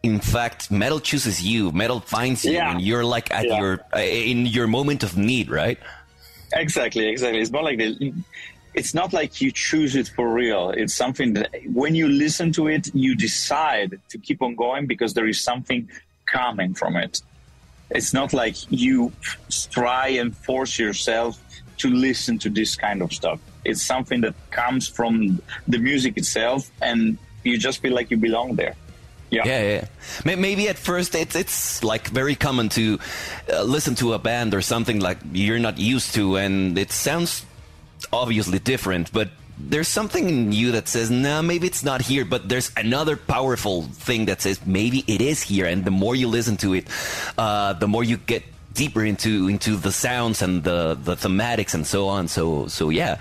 in 0.03 0.19
fact, 0.19 0.69
metal 0.69 1.00
chooses 1.00 1.41
you. 1.41 1.72
Metal 1.72 2.01
finds 2.01 2.43
you, 2.43 2.51
yeah. 2.51 2.72
and 2.72 2.81
you're 2.81 3.05
like 3.05 3.31
at 3.31 3.48
yeah. 3.48 3.60
your 3.60 3.79
uh, 3.95 4.00
in 4.00 4.45
your 4.45 4.67
moment 4.67 5.01
of 5.01 5.17
need, 5.17 5.50
right? 5.50 5.79
Exactly, 6.53 7.07
exactly. 7.07 7.39
It's 7.39 7.51
more 7.51 7.63
like 7.63 7.77
the 7.77 8.13
it's 8.74 8.93
not 8.93 9.13
like 9.13 9.39
you 9.39 9.51
choose 9.51 9.95
it 9.95 10.10
for 10.10 10.33
real. 10.33 10.72
It's 10.72 10.93
something 10.93 11.33
that 11.33 11.50
when 11.72 11.95
you 11.95 12.10
listen 12.10 12.51
to 12.53 12.67
it, 12.67 12.93
you 12.93 13.15
decide 13.15 14.00
to 14.10 14.17
keep 14.17 14.41
on 14.41 14.55
going 14.55 14.88
because 14.88 15.13
there 15.13 15.27
is 15.27 15.41
something 15.41 15.89
coming 16.25 16.74
from 16.74 16.98
it. 16.98 17.22
It's 17.89 18.13
not 18.13 18.33
like 18.33 18.55
you 18.72 19.12
try 19.72 20.07
and 20.07 20.36
force 20.36 20.79
yourself 20.79 21.39
to 21.77 21.89
listen 21.89 22.39
to 22.39 22.50
this 22.50 22.75
kind 22.75 23.01
of 23.01 23.13
stuff. 23.13 23.39
It's 23.63 23.81
something 23.81 24.22
that 24.22 24.33
comes 24.51 24.88
from 24.88 25.41
the 25.67 25.77
music 25.77 26.17
itself, 26.17 26.69
and 26.81 27.17
you 27.43 27.57
just 27.57 27.81
feel 27.81 27.93
like 27.93 28.12
you 28.12 28.17
belong 28.17 28.55
there. 28.55 28.75
Yeah. 29.33 29.45
yeah, 29.45 29.61
yeah. 30.25 30.35
Maybe 30.35 30.69
at 30.69 30.77
first 30.77 31.15
it's 31.15 31.35
it's 31.35 31.83
like 31.83 32.07
very 32.07 32.35
common 32.35 32.69
to 32.69 32.99
uh, 33.51 33.63
listen 33.63 33.95
to 33.95 34.13
a 34.13 34.19
band 34.19 34.53
or 34.53 34.61
something 34.61 34.99
like 34.99 35.17
you're 35.33 35.59
not 35.59 35.77
used 35.77 36.13
to, 36.15 36.37
and 36.37 36.77
it 36.77 36.91
sounds 36.91 37.45
obviously 38.11 38.59
different, 38.59 39.11
but 39.11 39.29
there's 39.57 39.87
something 39.87 40.29
in 40.29 40.51
you 40.51 40.71
that 40.71 40.87
says, 40.87 41.09
no, 41.11 41.35
nah, 41.35 41.41
maybe 41.41 41.67
it's 41.67 41.83
not 41.83 42.01
here, 42.01 42.25
but 42.25 42.49
there's 42.49 42.71
another 42.75 43.15
powerful 43.15 43.83
thing 43.83 44.25
that 44.25 44.41
says 44.41 44.59
maybe 44.65 45.03
it 45.07 45.21
is 45.21 45.41
here. 45.41 45.65
And 45.65 45.85
the 45.85 45.91
more 45.91 46.15
you 46.15 46.27
listen 46.27 46.57
to 46.57 46.73
it, 46.73 46.87
uh, 47.37 47.73
the 47.73 47.87
more 47.87 48.03
you 48.03 48.17
get 48.17 48.43
deeper 48.73 49.05
into 49.05 49.47
into 49.47 49.75
the 49.75 49.91
sounds 49.91 50.41
and 50.41 50.63
the 50.63 50.97
the 51.03 51.15
thematics 51.15 51.73
and 51.73 51.85
so 51.85 52.07
on. 52.07 52.27
So 52.27 52.67
so 52.67 52.89
yeah. 52.89 53.19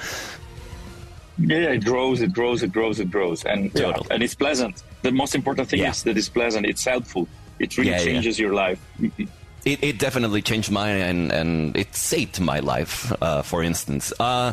Yeah, 1.38 1.72
it 1.72 1.84
grows, 1.84 2.20
it 2.20 2.32
grows, 2.32 2.62
it 2.62 2.72
grows, 2.72 3.00
it 3.00 3.10
grows, 3.10 3.44
and 3.44 3.72
totally. 3.74 4.06
yeah, 4.08 4.14
and 4.14 4.22
it's 4.22 4.34
pleasant. 4.34 4.82
The 5.02 5.12
most 5.12 5.34
important 5.34 5.68
thing 5.68 5.80
yeah. 5.80 5.90
is 5.90 6.02
that 6.04 6.16
it's 6.16 6.28
pleasant. 6.28 6.66
It's 6.66 6.84
helpful. 6.84 7.28
It 7.58 7.76
really 7.76 7.90
yeah, 7.90 7.98
changes 7.98 8.38
your 8.38 8.54
life. 8.54 8.80
It, 9.64 9.78
it, 9.82 9.98
definitely 9.98 10.42
changed 10.42 10.70
mine 10.70 10.96
and, 10.96 11.30
and 11.30 11.76
it 11.76 11.94
saved 11.94 12.40
my 12.40 12.58
life, 12.58 13.12
uh, 13.22 13.42
for 13.42 13.62
instance. 13.62 14.12
Uh, 14.18 14.52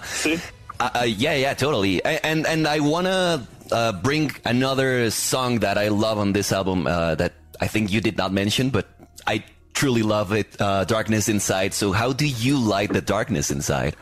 uh, 0.80 0.90
uh, 0.96 1.04
yeah, 1.04 1.34
yeah, 1.34 1.54
totally. 1.56 2.04
And 2.06 2.46
and 2.46 2.68
I 2.68 2.80
wanna 2.80 3.48
uh, 3.72 3.92
bring 3.94 4.32
another 4.46 5.10
song 5.10 5.60
that 5.60 5.78
I 5.78 5.88
love 5.88 6.20
on 6.20 6.34
this 6.34 6.52
album 6.52 6.86
uh, 6.86 7.16
that 7.16 7.34
I 7.60 7.68
think 7.68 7.92
you 7.92 8.02
did 8.02 8.18
not 8.18 8.32
mention, 8.32 8.70
but 8.70 8.88
I 9.26 9.44
truly 9.74 10.04
love 10.04 10.32
it. 10.32 10.58
"Darkness 10.58 11.28
Inside." 11.28 11.74
So, 11.74 11.92
how 11.92 12.14
do 12.14 12.28
you 12.28 12.58
light 12.58 12.94
the 12.94 13.02
darkness 13.02 13.50
inside? 13.50 13.96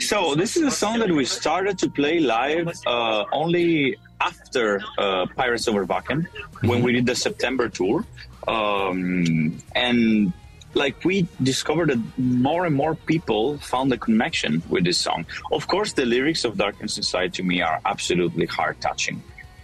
So 0.00 0.34
this 0.34 0.56
is 0.56 0.62
a 0.64 0.70
song 0.70 0.98
that 0.98 1.10
we 1.10 1.24
started 1.24 1.78
to 1.78 1.88
play 1.88 2.20
live 2.20 2.68
uh, 2.86 3.24
only 3.32 3.96
after 4.20 4.80
uh, 4.98 5.26
Pirates 5.36 5.68
Over 5.68 5.86
Wacken 5.86 6.26
mm-hmm. 6.26 6.68
when 6.68 6.82
we 6.82 6.92
did 6.92 7.06
the 7.06 7.14
September 7.14 7.68
tour, 7.68 8.04
um, 8.46 9.58
and 9.74 10.32
like 10.74 11.04
we 11.04 11.26
discovered 11.42 11.90
that 11.90 12.18
more 12.18 12.66
and 12.66 12.74
more 12.74 12.94
people 12.94 13.58
found 13.58 13.92
a 13.92 13.98
connection 13.98 14.62
with 14.68 14.84
this 14.84 14.98
song. 14.98 15.26
Of 15.52 15.66
course, 15.68 15.92
the 15.92 16.04
lyrics 16.04 16.44
of 16.44 16.56
Darkness 16.56 16.96
Inside 16.96 17.34
to 17.34 17.42
me 17.42 17.62
are 17.62 17.80
absolutely 17.84 18.46
heart 18.46 18.80
touching 18.80 19.22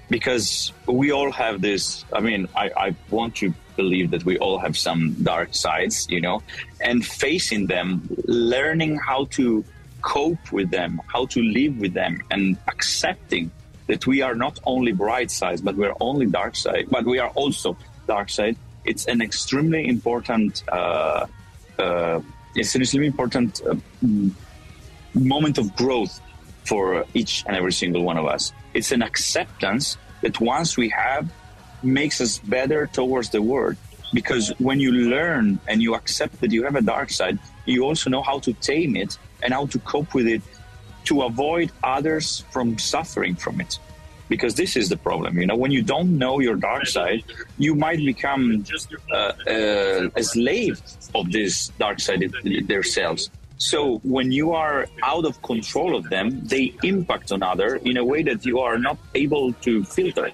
because 0.09 0.73
we 0.87 1.13
all 1.13 1.31
have 1.33 1.61
this. 1.61 2.05
I 2.13 2.21
mean, 2.21 2.49
I, 2.57 2.71
I 2.77 2.97
want 3.11 3.37
to 3.37 3.53
believe 3.77 4.11
that 4.13 4.25
we 4.25 4.39
all 4.39 4.59
have 4.59 4.77
some 4.77 5.15
dark 5.23 5.55
sides, 5.55 6.07
you 6.09 6.21
know, 6.21 6.43
and 6.81 7.05
facing 7.05 7.67
them, 7.67 8.09
learning 8.27 8.97
how 8.97 9.27
to 9.33 9.65
cope 10.03 10.53
with 10.53 10.71
them, 10.71 11.01
how 11.07 11.27
to 11.27 11.43
live 11.43 11.79
with 11.79 11.95
them, 11.95 12.23
and 12.31 12.57
accepting 12.69 13.51
that 13.87 14.07
we 14.07 14.23
are 14.23 14.35
not 14.35 14.59
only 14.65 14.93
bright 14.93 15.31
sides, 15.31 15.61
but 15.61 15.77
we 15.77 15.87
are 15.87 15.97
only 16.01 16.27
dark 16.27 16.57
side, 16.57 16.87
but 16.91 17.05
we 17.05 17.19
are 17.19 17.31
also 17.31 17.77
dark 18.07 18.29
side 18.31 18.57
it's 18.85 19.07
an 19.07 19.21
extremely 19.21 19.89
important 19.89 20.63
uh, 20.71 21.27
uh, 21.79 22.21
it's 22.55 22.75
an 22.75 22.83
extremely 22.83 23.09
important 23.09 23.61
uh, 23.67 23.75
moment 25.15 25.59
of 25.59 25.75
growth 25.75 26.21
for 26.65 27.05
each 27.15 27.45
and 27.47 27.57
every 27.57 27.73
single 27.73 28.03
one 28.03 28.17
of 28.17 28.27
us. 28.27 28.53
It's 28.75 28.93
an 28.93 29.03
acceptance 29.03 29.97
that 30.23 30.41
once 30.41 30.77
we 30.77 30.89
have 30.91 31.29
makes 31.83 32.21
us 32.21 32.39
better 32.39 32.87
towards 32.87 33.31
the 33.31 33.43
world. 33.43 33.77
Because 34.13 34.51
when 34.59 34.79
you 34.79 34.93
learn 34.93 35.59
and 35.67 35.83
you 35.83 35.95
accept 35.97 36.41
that 36.41 36.53
you 36.53 36.63
have 36.63 36.77
a 36.77 36.81
dark 36.81 37.11
side, 37.11 37.39
you 37.67 37.85
also 37.85 38.09
know 38.09 38.23
how 38.23 38.39
to 38.41 38.53
tame 38.53 38.95
it 38.95 39.19
and 39.43 39.53
how 39.53 39.67
to 39.67 39.79
cope 39.81 40.15
with 40.15 40.29
it 40.29 40.41
to 41.05 41.23
avoid 41.23 41.71
others 41.83 42.45
from 42.51 42.79
suffering 42.79 43.35
from 43.35 43.61
it 43.61 43.79
because 44.29 44.55
this 44.55 44.77
is 44.77 44.89
the 44.89 44.97
problem. 44.97 45.39
You 45.39 45.47
know, 45.47 45.57
when 45.57 45.71
you 45.71 45.83
don't 45.83 46.19
know 46.19 46.41
your 46.41 46.57
dark 46.57 46.87
side, 46.87 47.23
you 47.59 47.75
might 47.75 47.99
become 48.05 48.65
uh, 49.11 49.15
uh, 49.15 50.09
a 50.17 50.23
slave 50.23 50.81
of 51.15 51.31
this 51.31 51.69
dark 51.79 52.01
side 52.01 52.33
themselves. 52.67 53.31
So 53.59 53.99
when 53.99 54.33
you 54.33 54.53
are 54.53 54.87
out 55.03 55.25
of 55.25 55.41
control 55.43 55.95
of 55.97 56.11
them, 56.11 56.45
they 56.45 56.75
impact 56.83 57.31
on 57.33 57.43
other 57.43 57.77
in 57.77 57.97
a 57.97 58.05
way 58.05 58.23
that 58.25 58.45
you 58.45 58.61
are 58.61 58.79
not 58.79 58.99
able 59.15 59.53
to 59.67 59.85
filter. 59.85 60.31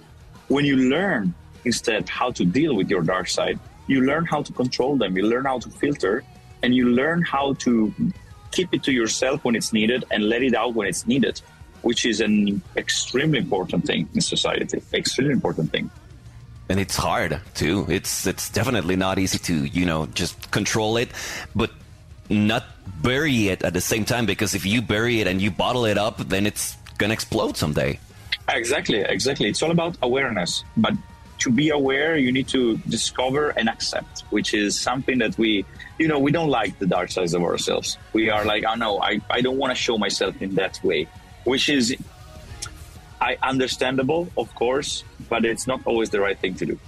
When 0.49 0.65
you 0.65 0.77
learn 0.77 1.35
instead 1.65 2.09
how 2.09 2.31
to 2.33 2.45
deal 2.45 2.75
with 2.75 2.89
your 2.89 3.03
dark 3.03 3.29
side, 3.29 3.59
you 3.87 4.03
learn 4.03 4.25
how 4.25 4.43
to 4.43 4.53
control 4.53 4.97
them, 4.97 5.17
you 5.17 5.25
learn 5.25 5.45
how 5.45 5.59
to 5.59 5.69
filter, 5.69 6.25
and 6.63 6.75
you 6.75 6.91
learn 6.91 7.23
how 7.23 7.55
to 7.55 7.93
keep 8.51 8.73
it 8.75 8.83
to 8.85 8.93
yourself 8.93 9.45
when 9.45 9.55
it's 9.55 9.73
needed 9.73 10.05
and 10.11 10.29
let 10.29 10.43
it 10.43 10.55
out 10.55 10.75
when 10.75 10.89
it's 10.89 11.07
needed 11.07 11.41
which 11.83 12.05
is 12.05 12.21
an 12.21 12.61
extremely 12.77 13.39
important 13.39 13.85
thing 13.85 14.09
in 14.15 14.21
society. 14.21 14.81
Extremely 14.93 15.33
important 15.33 15.71
thing. 15.71 15.91
And 16.69 16.79
it's 16.79 16.97
hard 16.97 17.41
too. 17.55 17.87
It's 17.89 18.27
it's 18.27 18.49
definitely 18.49 18.97
not 18.97 19.19
easy 19.19 19.39
to 19.39 19.65
you 19.65 19.85
know 19.85 20.07
just 20.07 20.51
control 20.51 20.97
it, 20.97 21.11
but 21.55 21.71
not 22.29 22.65
bury 23.03 23.49
it 23.49 23.65
at 23.65 23.73
the 23.73 23.81
same 23.81 24.05
time 24.05 24.27
because 24.27 24.55
if 24.55 24.65
you 24.65 24.81
bury 24.83 25.21
it 25.21 25.27
and 25.27 25.43
you 25.43 25.51
bottle 25.51 25.85
it 25.85 25.99
up, 25.99 26.19
then 26.19 26.47
it's 26.47 26.77
gonna 26.99 27.15
explode 27.15 27.57
someday. 27.57 27.99
Exactly, 28.49 29.01
exactly. 29.01 29.49
It's 29.49 29.63
all 29.63 29.71
about 29.71 29.97
awareness, 30.03 30.65
but 30.77 30.95
to 31.39 31.51
be 31.51 31.71
aware, 31.71 32.17
you 32.17 32.31
need 32.31 32.49
to 32.49 32.77
discover 32.89 33.51
and 33.51 33.69
accept, 33.69 34.21
which 34.31 34.53
is 34.53 34.79
something 34.79 35.19
that 35.19 35.39
we, 35.39 35.65
you 36.01 36.09
know, 36.09 36.19
we 36.19 36.33
don't 36.33 36.49
like 36.49 36.79
the 36.79 36.87
dark 36.87 37.11
sides 37.11 37.35
of 37.35 37.43
ourselves. 37.45 37.99
We 38.13 38.31
are 38.31 38.45
like, 38.45 38.65
oh 38.67 38.75
no, 38.75 39.01
I, 39.01 39.21
I 39.29 39.41
don't 39.43 39.59
want 39.59 39.71
to 39.71 39.81
show 39.87 39.97
myself 39.99 40.41
in 40.41 40.57
that 40.57 40.81
way 40.83 41.07
which 41.45 41.69
is 41.69 41.97
I 43.21 43.37
understandable, 43.43 44.29
of 44.37 44.55
course, 44.55 45.05
but 45.29 45.45
it's 45.45 45.67
not 45.67 45.81
always 45.85 46.11
the 46.11 46.21
right 46.21 46.39
thing 46.39 46.55
to 46.57 46.67
do. 46.67 46.79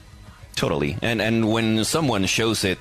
Totally, 0.54 0.97
and 1.02 1.21
and 1.21 1.50
when 1.50 1.85
someone 1.85 2.26
shows 2.26 2.64
it, 2.64 2.78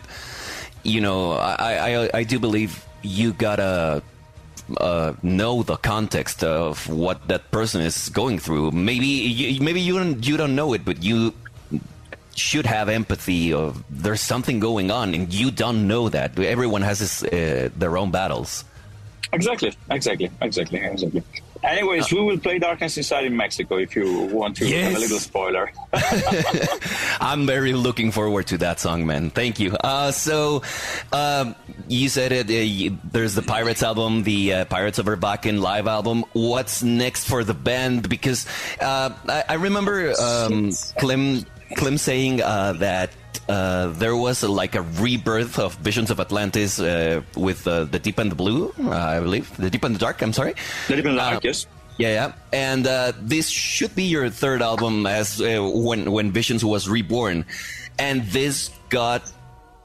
you 0.84 1.02
know, 1.02 1.34
I 1.34 2.06
I, 2.06 2.10
I 2.14 2.24
do 2.24 2.40
believe 2.40 2.86
you 3.02 3.34
gotta 3.34 4.04
uh, 4.78 5.14
know 5.24 5.64
the 5.64 5.78
context 5.78 6.44
of 6.44 6.88
what 6.88 7.28
that 7.28 7.52
person 7.52 7.82
is 7.82 8.10
going 8.10 8.40
through. 8.40 8.72
Maybe 8.72 9.08
you, 9.08 9.62
maybe 9.62 9.82
you 9.82 9.98
don't 9.98 10.26
you 10.26 10.38
don't 10.38 10.56
know 10.56 10.74
it, 10.74 10.84
but 10.84 11.04
you 11.04 11.34
should 12.36 12.66
have 12.66 12.90
empathy 12.90 13.54
of 13.54 13.84
there's 13.90 14.22
something 14.22 14.60
going 14.60 14.92
on 14.92 15.14
and 15.14 15.34
you 15.34 15.52
don't 15.52 15.88
know 15.88 16.10
that. 16.10 16.38
Everyone 16.40 16.82
has 16.82 17.24
uh, 17.24 17.70
their 17.76 17.98
own 17.98 18.12
battles. 18.12 18.64
Exactly, 19.34 19.74
exactly, 19.90 20.30
exactly, 20.42 20.80
exactly. 20.80 21.24
Anyways, 21.64 22.12
we 22.12 22.22
will 22.22 22.40
play 22.40 22.58
Darkness 22.60 22.98
Inside 22.98 23.26
in 23.26 23.38
Mexico 23.38 23.78
if 23.78 23.96
you 23.96 24.24
want 24.26 24.58
to 24.58 24.68
yes. 24.68 24.88
have 24.88 24.98
a 24.98 25.00
little 25.00 25.20
spoiler. 25.20 25.72
I'm 27.22 27.46
very 27.46 27.74
looking 27.74 28.12
forward 28.12 28.48
to 28.48 28.58
that 28.60 28.80
song, 28.80 29.06
man. 29.06 29.30
Thank 29.30 29.60
you. 29.60 29.76
Uh, 29.76 30.12
so, 30.12 30.64
um, 31.14 31.56
you 31.88 32.10
said 32.10 32.32
it. 32.32 32.50
Uh, 32.50 32.54
you, 32.54 32.98
there's 33.12 33.36
the 33.36 33.44
Pirates 33.44 33.84
album, 33.84 34.24
the 34.24 34.54
uh, 34.54 34.66
Pirates 34.66 34.98
Over 34.98 35.16
Wacken 35.18 35.62
live 35.62 35.88
album. 35.88 36.26
What's 36.34 36.82
next 36.82 37.28
for 37.28 37.44
the 37.44 37.54
band? 37.54 38.10
Because 38.10 38.48
uh, 38.80 39.12
I, 39.28 39.44
I, 39.50 39.54
remember 39.56 40.14
um, 40.20 40.72
Clem 40.98 41.46
Clem 41.76 41.98
saying 41.98 42.42
uh, 42.42 42.74
that 42.74 43.12
uh, 43.50 43.88
there 43.88 44.16
was 44.16 44.44
a, 44.44 44.48
like 44.48 44.76
a 44.76 44.82
rebirth 44.82 45.60
of 45.60 45.76
Visions 45.76 46.12
of 46.12 46.20
Atlantis 46.20 46.80
uh, 46.80 47.22
with 47.36 47.68
uh, 47.68 47.86
the 47.86 48.00
Deep 48.00 48.18
and 48.18 48.32
the 48.32 48.36
Blue, 48.36 48.74
uh, 48.84 48.92
I 48.92 49.20
believe. 49.20 49.56
The 49.58 49.70
Deep 49.70 49.84
and 49.84 49.96
the 49.96 50.00
Dark. 50.00 50.22
I'm 50.22 50.34
sorry. 50.34 50.54
The 50.88 50.96
Deep 50.96 51.06
and 51.06 51.16
the 51.16 51.22
Dark. 51.22 51.44
yes. 51.44 51.68
Yeah, 51.98 52.14
yeah, 52.14 52.34
and 52.52 52.86
this 53.22 53.48
should 53.48 53.94
be 53.94 54.06
your 54.06 54.30
third 54.30 54.64
album 54.64 55.06
as 55.06 55.40
when 55.40 56.12
when 56.12 56.32
Visions 56.32 56.66
was 56.66 56.90
reborn, 56.90 57.46
and 58.00 58.24
this 58.24 58.72
got 58.90 59.22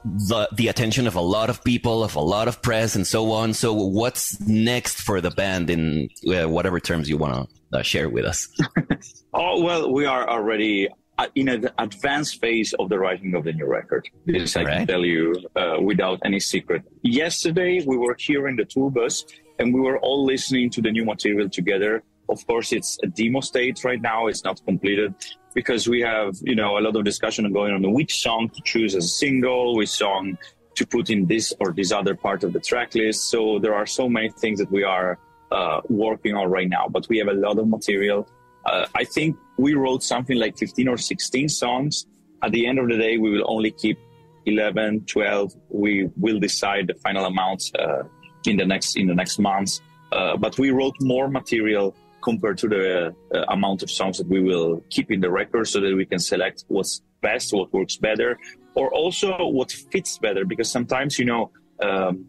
the 0.03 0.47
the 0.53 0.67
attention 0.67 1.07
of 1.07 1.15
a 1.15 1.21
lot 1.21 1.49
of 1.49 1.63
people, 1.63 2.03
of 2.03 2.15
a 2.15 2.21
lot 2.21 2.47
of 2.47 2.61
press, 2.61 2.95
and 2.95 3.05
so 3.05 3.31
on. 3.31 3.53
So, 3.53 3.73
what's 3.73 4.39
next 4.41 5.01
for 5.01 5.21
the 5.21 5.31
band 5.31 5.69
in 5.69 6.09
uh, 6.27 6.47
whatever 6.49 6.79
terms 6.79 7.09
you 7.09 7.17
want 7.17 7.49
to 7.71 7.79
uh, 7.79 7.81
share 7.81 8.09
with 8.09 8.25
us? 8.25 8.47
oh 9.33 9.63
well, 9.63 9.91
we 9.91 10.05
are 10.05 10.27
already 10.27 10.89
in 11.35 11.47
an 11.49 11.69
advanced 11.79 12.39
phase 12.39 12.73
of 12.79 12.89
the 12.89 12.99
writing 12.99 13.33
of 13.35 13.43
the 13.43 13.53
new 13.53 13.65
record. 13.65 14.07
This 14.25 14.55
I 14.55 14.63
can 14.63 14.87
tell 14.87 15.05
you 15.05 15.35
uh, 15.55 15.77
without 15.81 16.19
any 16.23 16.39
secret. 16.39 16.83
Yesterday 17.01 17.83
we 17.85 17.97
were 17.97 18.15
here 18.19 18.47
in 18.47 18.55
the 18.55 18.65
tour 18.65 18.89
bus 18.91 19.25
and 19.59 19.73
we 19.73 19.81
were 19.81 19.99
all 19.99 20.25
listening 20.25 20.69
to 20.71 20.81
the 20.81 20.91
new 20.91 21.05
material 21.05 21.49
together. 21.49 22.03
Of 22.29 22.45
course, 22.45 22.71
it's 22.73 22.97
a 23.03 23.07
demo 23.07 23.39
state 23.39 23.83
right 23.83 24.01
now. 24.01 24.27
It's 24.27 24.43
not 24.43 24.63
completed 24.65 25.15
because 25.53 25.87
we 25.87 26.01
have, 26.01 26.35
you 26.41 26.55
know, 26.55 26.77
a 26.77 26.81
lot 26.81 26.95
of 26.95 27.03
discussion 27.03 27.51
going 27.51 27.73
on 27.73 27.93
which 27.93 28.21
song 28.21 28.49
to 28.49 28.61
choose 28.63 28.95
as 28.95 29.05
a 29.05 29.07
single, 29.07 29.75
which 29.75 29.89
song 29.89 30.37
to 30.75 30.85
put 30.85 31.09
in 31.09 31.25
this 31.25 31.53
or 31.59 31.73
this 31.73 31.91
other 31.91 32.13
part 32.13 32.43
of 32.43 32.53
the 32.53 32.59
track 32.59 32.93
list. 32.93 33.29
So 33.31 33.57
there 33.59 33.73
are 33.73 33.87
so 33.87 34.07
many 34.07 34.29
things 34.29 34.59
that 34.59 34.71
we 34.71 34.83
are 34.83 35.17
uh, 35.51 35.81
working 35.89 36.35
on 36.35 36.49
right 36.51 36.69
now. 36.69 36.87
But 36.89 37.07
we 37.09 37.17
have 37.17 37.29
a 37.29 37.33
lot 37.33 37.57
of 37.57 37.67
material. 37.67 38.27
Uh, 38.65 38.85
I 38.93 39.03
think 39.05 39.37
we 39.57 39.73
wrote 39.73 40.03
something 40.03 40.37
like 40.37 40.57
15 40.57 40.87
or 40.87 40.97
16 40.97 41.49
songs. 41.49 42.05
At 42.43 42.51
the 42.51 42.67
end 42.67 42.79
of 42.79 42.87
the 42.87 42.97
day, 42.97 43.17
we 43.17 43.31
will 43.31 43.45
only 43.47 43.71
keep 43.71 43.99
11, 44.45 45.05
12. 45.05 45.53
We 45.69 46.09
will 46.15 46.39
decide 46.39 46.87
the 46.87 46.93
final 46.95 47.25
amounts 47.25 47.71
uh, 47.77 48.03
in 48.45 48.57
the 48.57 48.65
next 48.65 48.95
in 48.95 49.07
the 49.07 49.15
next 49.15 49.39
months. 49.39 49.81
Uh, 50.11 50.37
but 50.37 50.57
we 50.57 50.71
wrote 50.71 50.95
more 51.01 51.27
material 51.27 51.95
compared 52.21 52.57
to 52.59 52.67
the 52.67 53.15
uh, 53.33 53.43
amount 53.49 53.83
of 53.83 53.91
songs 53.91 54.17
that 54.17 54.27
we 54.27 54.41
will 54.41 54.81
keep 54.89 55.11
in 55.11 55.19
the 55.19 55.29
record, 55.29 55.67
so 55.67 55.79
that 55.79 55.95
we 55.95 56.05
can 56.05 56.19
select 56.19 56.65
what's 56.67 57.01
best, 57.21 57.53
what 57.53 57.73
works 57.73 57.97
better, 57.97 58.37
or 58.75 58.93
also 58.93 59.47
what 59.47 59.71
fits 59.71 60.17
better. 60.17 60.45
Because 60.45 60.71
sometimes 60.71 61.19
you 61.19 61.25
know 61.25 61.51
um, 61.81 62.25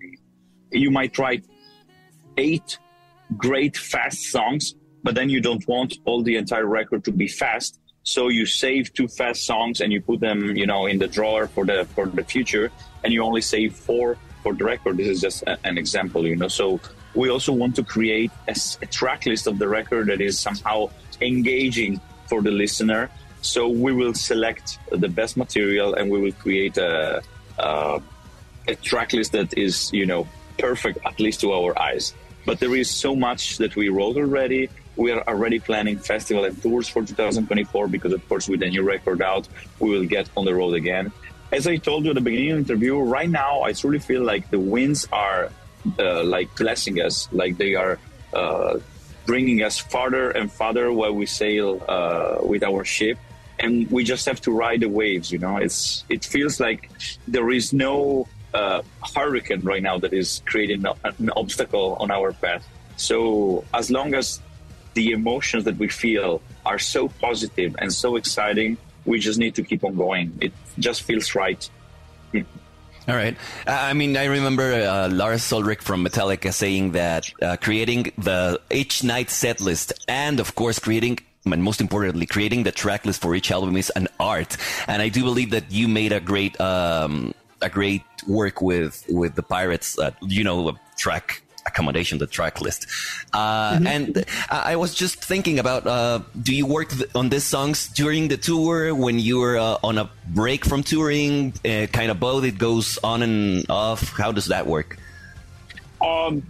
you 0.72 0.90
might 0.90 1.18
write 1.18 1.44
eight 2.36 2.78
great 3.36 3.76
fast 3.76 4.30
songs, 4.30 4.74
but 5.08 5.14
then 5.14 5.30
you 5.30 5.40
don't 5.40 5.66
want 5.66 5.96
all 6.04 6.22
the 6.22 6.36
entire 6.36 6.66
record 6.66 7.02
to 7.02 7.10
be 7.10 7.28
fast. 7.28 7.80
So 8.02 8.28
you 8.28 8.44
save 8.44 8.92
two 8.92 9.08
fast 9.08 9.46
songs 9.46 9.80
and 9.80 9.90
you 9.90 10.02
put 10.02 10.20
them, 10.20 10.54
you 10.54 10.66
know, 10.66 10.84
in 10.84 10.98
the 10.98 11.08
drawer 11.08 11.46
for 11.48 11.64
the 11.64 11.86
for 11.94 12.04
the 12.04 12.22
future, 12.22 12.70
and 13.02 13.10
you 13.10 13.22
only 13.22 13.40
save 13.40 13.74
four 13.74 14.18
for 14.42 14.52
the 14.52 14.64
record. 14.64 14.98
This 14.98 15.08
is 15.08 15.22
just 15.22 15.44
a, 15.44 15.56
an 15.64 15.78
example, 15.78 16.26
you 16.26 16.36
know. 16.36 16.48
So 16.48 16.78
we 17.14 17.30
also 17.30 17.54
want 17.54 17.74
to 17.76 17.84
create 17.84 18.30
a, 18.48 18.54
a 18.82 18.86
track 18.98 19.24
list 19.24 19.46
of 19.46 19.58
the 19.58 19.66
record 19.66 20.08
that 20.08 20.20
is 20.20 20.38
somehow 20.38 20.90
engaging 21.22 22.02
for 22.26 22.42
the 22.42 22.50
listener. 22.50 23.08
So 23.40 23.66
we 23.66 23.94
will 23.94 24.12
select 24.12 24.78
the 24.92 25.08
best 25.08 25.38
material 25.38 25.94
and 25.94 26.10
we 26.10 26.20
will 26.20 26.36
create 26.44 26.76
a, 26.76 27.22
a, 27.58 28.02
a 28.68 28.74
track 28.74 29.14
list 29.14 29.32
that 29.32 29.56
is, 29.56 29.90
you 29.90 30.04
know, 30.04 30.28
perfect 30.58 30.98
at 31.06 31.18
least 31.18 31.40
to 31.40 31.52
our 31.54 31.72
eyes. 31.80 32.12
But 32.44 32.60
there 32.60 32.74
is 32.74 32.90
so 32.90 33.16
much 33.16 33.58
that 33.58 33.74
we 33.74 33.88
wrote 33.88 34.16
already. 34.16 34.68
We 34.98 35.12
are 35.12 35.22
already 35.28 35.60
planning 35.60 35.96
festival 35.96 36.44
and 36.44 36.60
tours 36.60 36.88
for 36.88 37.04
2024 37.04 37.86
because, 37.86 38.12
of 38.12 38.28
course, 38.28 38.48
with 38.48 38.58
the 38.60 38.68
new 38.68 38.82
record 38.82 39.22
out, 39.22 39.46
we 39.78 39.90
will 39.90 40.04
get 40.04 40.28
on 40.36 40.44
the 40.44 40.52
road 40.52 40.74
again. 40.74 41.12
As 41.52 41.68
I 41.68 41.76
told 41.76 42.04
you 42.04 42.10
at 42.10 42.16
the 42.16 42.20
beginning 42.20 42.50
of 42.50 42.66
the 42.66 42.72
interview, 42.74 42.98
right 42.98 43.30
now 43.30 43.62
I 43.62 43.72
truly 43.72 44.00
feel 44.00 44.24
like 44.24 44.50
the 44.50 44.58
winds 44.58 45.06
are 45.12 45.50
uh, 46.00 46.24
like 46.24 46.54
blessing 46.56 47.00
us, 47.00 47.28
like 47.30 47.56
they 47.56 47.76
are 47.76 48.00
uh, 48.34 48.80
bringing 49.24 49.62
us 49.62 49.78
farther 49.78 50.32
and 50.32 50.50
farther 50.50 50.92
while 50.92 51.12
we 51.12 51.26
sail 51.26 51.80
uh, 51.86 52.38
with 52.42 52.64
our 52.64 52.84
ship, 52.84 53.18
and 53.60 53.88
we 53.92 54.02
just 54.02 54.26
have 54.26 54.40
to 54.42 54.50
ride 54.50 54.80
the 54.80 54.88
waves. 54.88 55.30
You 55.30 55.38
know, 55.38 55.58
it's 55.58 56.04
it 56.08 56.24
feels 56.24 56.58
like 56.58 56.90
there 57.28 57.50
is 57.50 57.72
no 57.72 58.26
uh, 58.52 58.82
hurricane 59.14 59.60
right 59.60 59.82
now 59.82 59.96
that 59.98 60.12
is 60.12 60.42
creating 60.44 60.84
an 61.04 61.30
obstacle 61.36 61.96
on 62.00 62.10
our 62.10 62.32
path. 62.32 62.66
So 62.96 63.64
as 63.72 63.92
long 63.92 64.14
as 64.14 64.40
the 64.98 65.12
emotions 65.12 65.62
that 65.62 65.76
we 65.78 65.86
feel 65.86 66.42
are 66.66 66.80
so 66.94 67.08
positive 67.26 67.76
and 67.78 67.92
so 67.92 68.16
exciting, 68.16 68.76
we 69.04 69.16
just 69.20 69.38
need 69.38 69.54
to 69.54 69.62
keep 69.62 69.84
on 69.84 69.94
going. 69.94 70.26
It 70.40 70.52
just 70.86 71.02
feels 71.02 71.36
right. 71.36 71.62
All 72.34 73.14
right. 73.22 73.36
Uh, 73.64 73.90
I 73.90 73.92
mean, 73.94 74.16
I 74.16 74.24
remember 74.24 74.68
uh, 74.74 75.08
Lars 75.08 75.52
Ulrich 75.52 75.82
from 75.82 76.04
Metallica 76.04 76.52
saying 76.52 76.92
that 76.92 77.30
uh, 77.40 77.56
creating 77.66 78.12
the 78.18 78.60
each 78.72 79.04
night 79.04 79.30
set 79.30 79.60
list 79.60 79.92
and, 80.08 80.40
of 80.40 80.56
course, 80.56 80.80
creating 80.80 81.20
and 81.46 81.62
most 81.62 81.80
importantly, 81.80 82.26
creating 82.26 82.64
the 82.64 82.72
track 82.72 83.06
list 83.06 83.22
for 83.22 83.36
each 83.36 83.50
album 83.52 83.76
is 83.76 83.90
an 83.90 84.08
art. 84.18 84.56
And 84.88 85.00
I 85.00 85.08
do 85.08 85.22
believe 85.22 85.50
that 85.52 85.70
you 85.70 85.86
made 85.86 86.12
a 86.12 86.20
great 86.20 86.60
um, 86.60 87.32
a 87.62 87.70
great 87.70 88.02
work 88.26 88.60
with 88.60 89.06
with 89.08 89.36
the 89.36 89.44
Pirates. 89.44 89.96
Uh, 89.96 90.10
you 90.20 90.42
know, 90.42 90.76
track 90.96 91.40
accommodation, 91.78 92.18
the 92.18 92.26
track 92.26 92.60
list. 92.60 92.86
Uh, 93.32 93.74
mm-hmm. 93.74 93.86
And 93.86 94.24
I 94.50 94.74
was 94.76 94.94
just 94.94 95.24
thinking 95.24 95.58
about 95.58 95.86
uh, 95.86 96.20
do 96.42 96.54
you 96.54 96.66
work 96.66 96.90
on 97.14 97.28
these 97.28 97.44
songs 97.44 97.88
during 97.88 98.28
the 98.28 98.36
tour 98.36 98.94
when 98.94 99.18
you're 99.18 99.56
uh, 99.58 99.78
on 99.84 99.98
a 99.98 100.10
break 100.26 100.64
from 100.64 100.82
touring? 100.82 101.54
Uh, 101.64 101.86
kind 101.92 102.10
of 102.10 102.18
both, 102.18 102.44
it 102.44 102.58
goes 102.58 102.98
on 103.04 103.22
and 103.22 103.64
off. 103.70 104.10
How 104.16 104.32
does 104.32 104.46
that 104.46 104.66
work? 104.66 104.98
Um, 106.00 106.42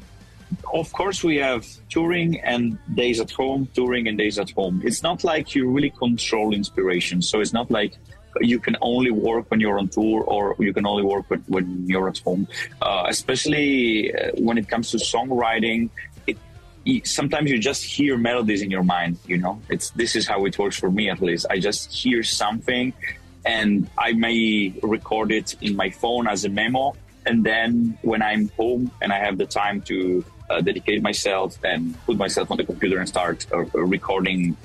of 0.73 0.91
course, 0.93 1.23
we 1.23 1.37
have 1.37 1.67
touring 1.91 2.41
and 2.41 2.79
days 2.95 3.21
at 3.21 3.31
home, 3.31 3.69
touring 3.75 4.09
and 4.09 4.17
days 4.17 4.39
at 4.39 4.51
home. 4.51 4.81
It's 4.85 5.03
not 5.03 5.25
like 5.25 5.55
you 5.55 5.71
really 5.71 5.91
control 5.91 6.55
inspiration. 6.55 7.21
So 7.21 7.41
it's 7.41 7.53
not 7.53 7.71
like 7.71 7.93
you 8.41 8.59
can 8.59 8.77
only 8.81 9.11
work 9.11 9.51
when 9.51 9.61
you're 9.61 9.79
on 9.79 9.89
tour 9.89 10.23
or 10.23 10.57
you 10.59 10.73
can 10.73 10.87
only 10.87 11.03
work 11.03 11.25
when, 11.29 11.41
when 11.49 11.85
you're 11.87 12.09
at 12.09 12.19
home. 12.19 12.47
Uh, 12.81 13.05
especially 13.09 14.15
uh, 14.15 14.31
when 14.39 14.59
it 14.59 14.69
comes 14.69 14.91
to 14.91 14.97
songwriting, 14.99 15.91
it, 16.27 16.39
sometimes 17.07 17.51
you 17.51 17.59
just 17.59 17.85
hear 17.85 18.17
melodies 18.17 18.63
in 18.63 18.71
your 18.71 18.83
mind. 18.83 19.19
You 19.27 19.39
know, 19.39 19.61
it's 19.69 19.91
this 19.91 20.17
is 20.17 20.27
how 20.27 20.45
it 20.47 20.59
works 20.59 20.79
for 20.79 20.91
me 20.91 21.11
at 21.11 21.21
least. 21.21 21.47
I 21.51 21.59
just 21.59 21.93
hear 21.93 22.23
something, 22.23 22.93
and 23.45 23.91
I 23.99 24.13
may 24.13 24.75
record 24.83 25.33
it 25.33 25.57
in 25.61 25.77
my 25.77 25.91
phone 25.91 26.29
as 26.29 26.45
a 26.45 26.49
memo, 26.49 26.95
and 27.27 27.45
then 27.45 27.99
when 28.03 28.23
I'm 28.23 28.49
home 28.51 28.91
and 29.03 29.13
I 29.13 29.19
have 29.19 29.39
the 29.39 29.47
time 29.47 29.83
to 29.83 30.25
uh, 30.51 30.61
dedicate 30.61 31.03
myself 31.03 31.59
and 31.63 31.95
put 32.07 32.17
myself 32.17 32.51
on 32.51 32.57
the 32.57 32.65
computer 32.65 32.99
and 32.99 33.09
start 33.09 33.47
uh, 33.53 33.59
recording 33.75 34.57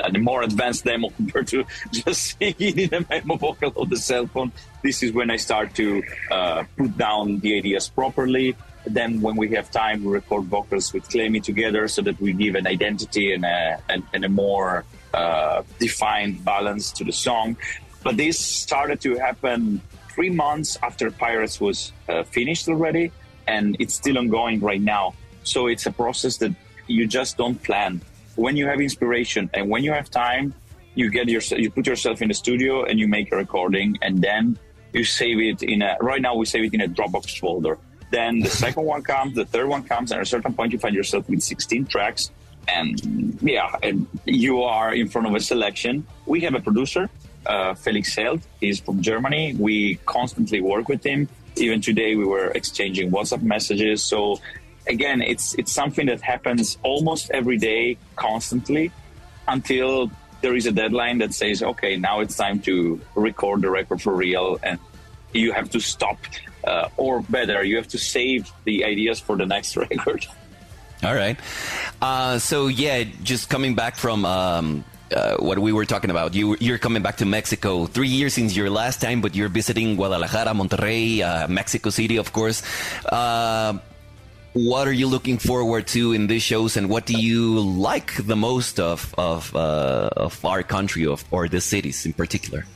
a 0.00 0.18
more 0.18 0.42
advanced 0.42 0.84
demo 0.84 1.08
compared 1.16 1.48
to 1.48 1.64
just 1.92 2.38
singing 2.38 2.78
in 2.78 2.94
a 2.94 3.06
memo 3.08 3.36
vocal 3.36 3.72
of 3.76 3.90
the 3.90 3.96
cell 3.96 4.26
phone. 4.26 4.52
This 4.82 5.02
is 5.02 5.12
when 5.12 5.30
I 5.30 5.36
start 5.36 5.74
to 5.76 6.02
uh, 6.30 6.64
put 6.76 6.96
down 6.96 7.40
the 7.40 7.58
ideas 7.58 7.88
properly. 7.88 8.56
Then, 8.86 9.20
when 9.20 9.36
we 9.36 9.50
have 9.50 9.70
time, 9.70 10.04
we 10.04 10.12
record 10.12 10.44
vocals 10.44 10.92
with 10.94 11.08
Clemi 11.08 11.42
together 11.42 11.86
so 11.86 12.00
that 12.02 12.18
we 12.18 12.32
give 12.32 12.54
an 12.54 12.66
identity 12.66 13.34
and 13.34 13.44
a, 13.44 13.78
and, 13.90 14.02
and 14.14 14.24
a 14.24 14.28
more 14.28 14.84
uh, 15.12 15.62
defined 15.78 16.42
balance 16.44 16.90
to 16.92 17.04
the 17.04 17.12
song. 17.12 17.56
But 18.02 18.16
this 18.16 18.38
started 18.38 19.00
to 19.02 19.16
happen 19.16 19.82
three 20.08 20.30
months 20.30 20.78
after 20.82 21.10
Pirates 21.10 21.60
was 21.60 21.92
uh, 22.08 22.22
finished 22.22 22.68
already, 22.68 23.12
and 23.46 23.76
it's 23.78 23.94
still 23.94 24.16
ongoing 24.16 24.60
right 24.60 24.80
now. 24.80 25.14
So 25.42 25.66
it's 25.66 25.84
a 25.86 25.92
process 25.92 26.38
that 26.38 26.54
you 26.86 27.06
just 27.06 27.36
don't 27.36 27.62
plan 27.62 28.00
when 28.40 28.56
you 28.56 28.66
have 28.66 28.80
inspiration 28.80 29.50
and 29.54 29.68
when 29.68 29.84
you 29.84 29.92
have 29.92 30.10
time, 30.10 30.54
you 30.94 31.10
get 31.10 31.28
yourself, 31.28 31.60
you 31.60 31.70
put 31.70 31.86
yourself 31.86 32.22
in 32.22 32.28
the 32.28 32.34
studio 32.34 32.84
and 32.84 32.98
you 32.98 33.06
make 33.06 33.30
a 33.32 33.36
recording, 33.36 33.98
and 34.02 34.20
then 34.20 34.58
you 34.92 35.04
save 35.04 35.38
it 35.38 35.62
in 35.62 35.82
a. 35.82 35.96
Right 36.00 36.22
now, 36.22 36.34
we 36.34 36.46
save 36.46 36.64
it 36.64 36.74
in 36.74 36.80
a 36.80 36.88
Dropbox 36.88 37.38
folder. 37.38 37.78
Then 38.10 38.40
the 38.40 38.50
second 38.64 38.84
one 38.84 39.02
comes, 39.02 39.34
the 39.34 39.44
third 39.44 39.68
one 39.68 39.84
comes, 39.84 40.10
and 40.10 40.18
at 40.18 40.26
a 40.26 40.30
certain 40.34 40.54
point, 40.54 40.72
you 40.72 40.78
find 40.78 40.94
yourself 40.94 41.28
with 41.28 41.42
16 41.42 41.86
tracks, 41.86 42.32
and 42.66 43.38
yeah, 43.42 43.76
and 43.82 44.06
you 44.24 44.62
are 44.62 44.94
in 44.94 45.08
front 45.08 45.26
of 45.28 45.34
a 45.34 45.40
selection. 45.40 46.04
We 46.26 46.40
have 46.40 46.54
a 46.54 46.60
producer, 46.60 47.08
uh, 47.46 47.74
Felix 47.74 48.16
Heldt. 48.16 48.40
He's 48.60 48.80
from 48.80 49.00
Germany. 49.00 49.54
We 49.58 49.96
constantly 50.06 50.60
work 50.60 50.88
with 50.88 51.04
him. 51.04 51.28
Even 51.56 51.80
today, 51.80 52.16
we 52.16 52.24
were 52.24 52.48
exchanging 52.60 53.10
WhatsApp 53.10 53.42
messages. 53.42 54.02
So 54.02 54.40
again, 54.86 55.22
it's 55.22 55.54
it's 55.54 55.72
something 55.72 56.06
that 56.06 56.20
happens 56.20 56.78
almost 56.82 57.30
every 57.30 57.56
day, 57.56 57.96
constantly, 58.16 58.92
until 59.48 60.10
there 60.40 60.54
is 60.56 60.66
a 60.66 60.72
deadline 60.72 61.18
that 61.18 61.34
says, 61.34 61.62
okay, 61.62 61.96
now 61.96 62.20
it's 62.20 62.36
time 62.36 62.60
to 62.60 63.00
record 63.14 63.62
the 63.62 63.70
record 63.70 64.00
for 64.00 64.14
real, 64.14 64.58
and 64.62 64.78
you 65.32 65.52
have 65.52 65.70
to 65.70 65.80
stop, 65.80 66.18
uh, 66.64 66.88
or 66.96 67.20
better, 67.22 67.62
you 67.62 67.76
have 67.76 67.88
to 67.88 67.98
save 67.98 68.50
the 68.64 68.84
ideas 68.84 69.20
for 69.20 69.36
the 69.36 69.46
next 69.46 69.76
record. 69.88 70.26
All 71.02 71.14
right. 71.14 71.38
Uh, 72.02 72.38
so 72.38 72.66
yeah, 72.66 73.04
just 73.22 73.48
coming 73.48 73.74
back 73.74 73.96
from 73.96 74.24
um, 74.24 74.84
uh, 75.14 75.36
what 75.38 75.58
we 75.58 75.72
were 75.72 75.86
talking 75.86 76.10
about. 76.10 76.34
You 76.34 76.56
you're 76.60 76.78
coming 76.78 77.02
back 77.02 77.16
to 77.18 77.26
Mexico 77.26 77.86
three 77.86 78.08
years 78.08 78.34
since 78.34 78.54
your 78.54 78.70
last 78.70 79.00
time, 79.00 79.20
but 79.20 79.34
you're 79.34 79.48
visiting 79.48 79.96
Guadalajara, 79.96 80.52
Monterrey, 80.52 81.20
uh, 81.20 81.48
Mexico 81.48 81.90
City, 81.90 82.16
of 82.16 82.32
course. 82.32 82.62
What 84.52 84.88
are 84.88 84.92
you 84.92 85.06
looking 85.06 85.38
forward 85.38 85.86
to 85.88 86.12
in 86.12 86.26
these 86.26 86.42
shows, 86.42 86.76
and 86.76 86.88
what 86.88 87.06
do 87.06 87.14
you 87.14 87.60
like 87.60 88.26
the 88.26 88.34
most 88.34 88.80
of 88.80 89.14
of 89.16 89.54
uh, 89.54 90.10
of 90.16 90.44
our 90.44 90.64
country 90.64 91.06
of 91.06 91.24
or 91.30 91.48
the 91.48 91.60
cities 91.60 92.04
in 92.04 92.12
particular? 92.12 92.66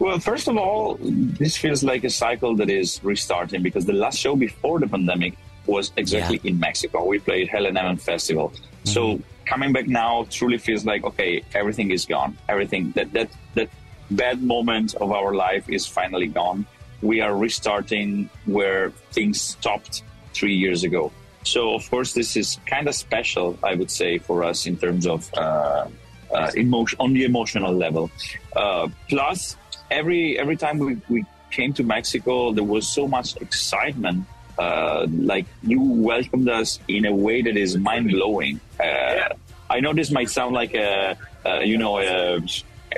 Well, 0.00 0.18
first 0.18 0.48
of 0.48 0.56
all, 0.56 0.98
this 1.00 1.56
feels 1.56 1.84
like 1.84 2.02
a 2.02 2.10
cycle 2.10 2.56
that 2.56 2.70
is 2.70 3.00
restarting 3.04 3.62
because 3.62 3.84
the 3.84 3.92
last 3.92 4.18
show 4.18 4.34
before 4.34 4.80
the 4.80 4.88
pandemic 4.88 5.34
was 5.66 5.92
exactly 5.96 6.40
yeah. 6.42 6.50
in 6.50 6.58
Mexico. 6.58 7.04
We 7.04 7.18
played 7.20 7.48
Hell 7.48 7.66
and 7.66 7.76
Heaven 7.76 7.96
Festival. 7.96 8.48
Mm-hmm. 8.50 8.88
So 8.88 9.20
coming 9.44 9.72
back 9.72 9.86
now 9.86 10.26
truly 10.30 10.58
feels 10.58 10.84
like 10.84 11.04
okay, 11.04 11.42
everything 11.54 11.92
is 11.92 12.06
gone. 12.06 12.36
Everything 12.48 12.90
that 12.92 13.12
that 13.12 13.30
that 13.54 13.68
bad 14.10 14.42
moment 14.42 14.94
of 14.96 15.12
our 15.12 15.32
life 15.34 15.68
is 15.68 15.86
finally 15.86 16.26
gone. 16.26 16.66
We 17.02 17.20
are 17.20 17.36
restarting 17.36 18.30
where 18.46 18.90
things 19.12 19.40
stopped 19.40 20.02
three 20.38 20.54
years 20.54 20.84
ago. 20.84 21.10
So 21.42 21.74
of 21.74 21.84
course 21.90 22.10
this 22.14 22.36
is 22.36 22.58
kind 22.66 22.86
of 22.88 22.94
special, 22.94 23.58
I 23.70 23.74
would 23.74 23.90
say, 23.90 24.18
for 24.18 24.44
us 24.50 24.66
in 24.66 24.76
terms 24.76 25.06
of 25.06 25.20
uh, 25.34 25.86
uh, 26.34 26.50
emotion 26.54 26.96
on 27.00 27.12
the 27.14 27.24
emotional 27.24 27.72
level. 27.84 28.10
Uh, 28.54 28.88
plus, 29.08 29.56
every 29.90 30.38
every 30.38 30.56
time 30.56 30.76
we, 30.78 30.92
we 31.08 31.24
came 31.50 31.72
to 31.74 31.82
Mexico, 31.82 32.52
there 32.52 32.68
was 32.76 32.84
so 32.98 33.08
much 33.08 33.36
excitement 33.46 34.24
Uh, 34.58 35.06
like 35.32 35.46
you 35.62 35.78
welcomed 36.10 36.50
us 36.60 36.82
in 36.88 37.06
a 37.06 37.14
way 37.14 37.38
that 37.46 37.54
is 37.54 37.78
mind 37.78 38.10
blowing. 38.10 38.58
Uh, 38.74 39.30
I 39.70 39.78
know 39.78 39.94
this 39.94 40.10
might 40.10 40.30
sound 40.34 40.50
like 40.60 40.74
a, 40.74 41.14
a 41.46 41.62
you 41.62 41.78
know 41.78 42.02
a, 42.02 42.42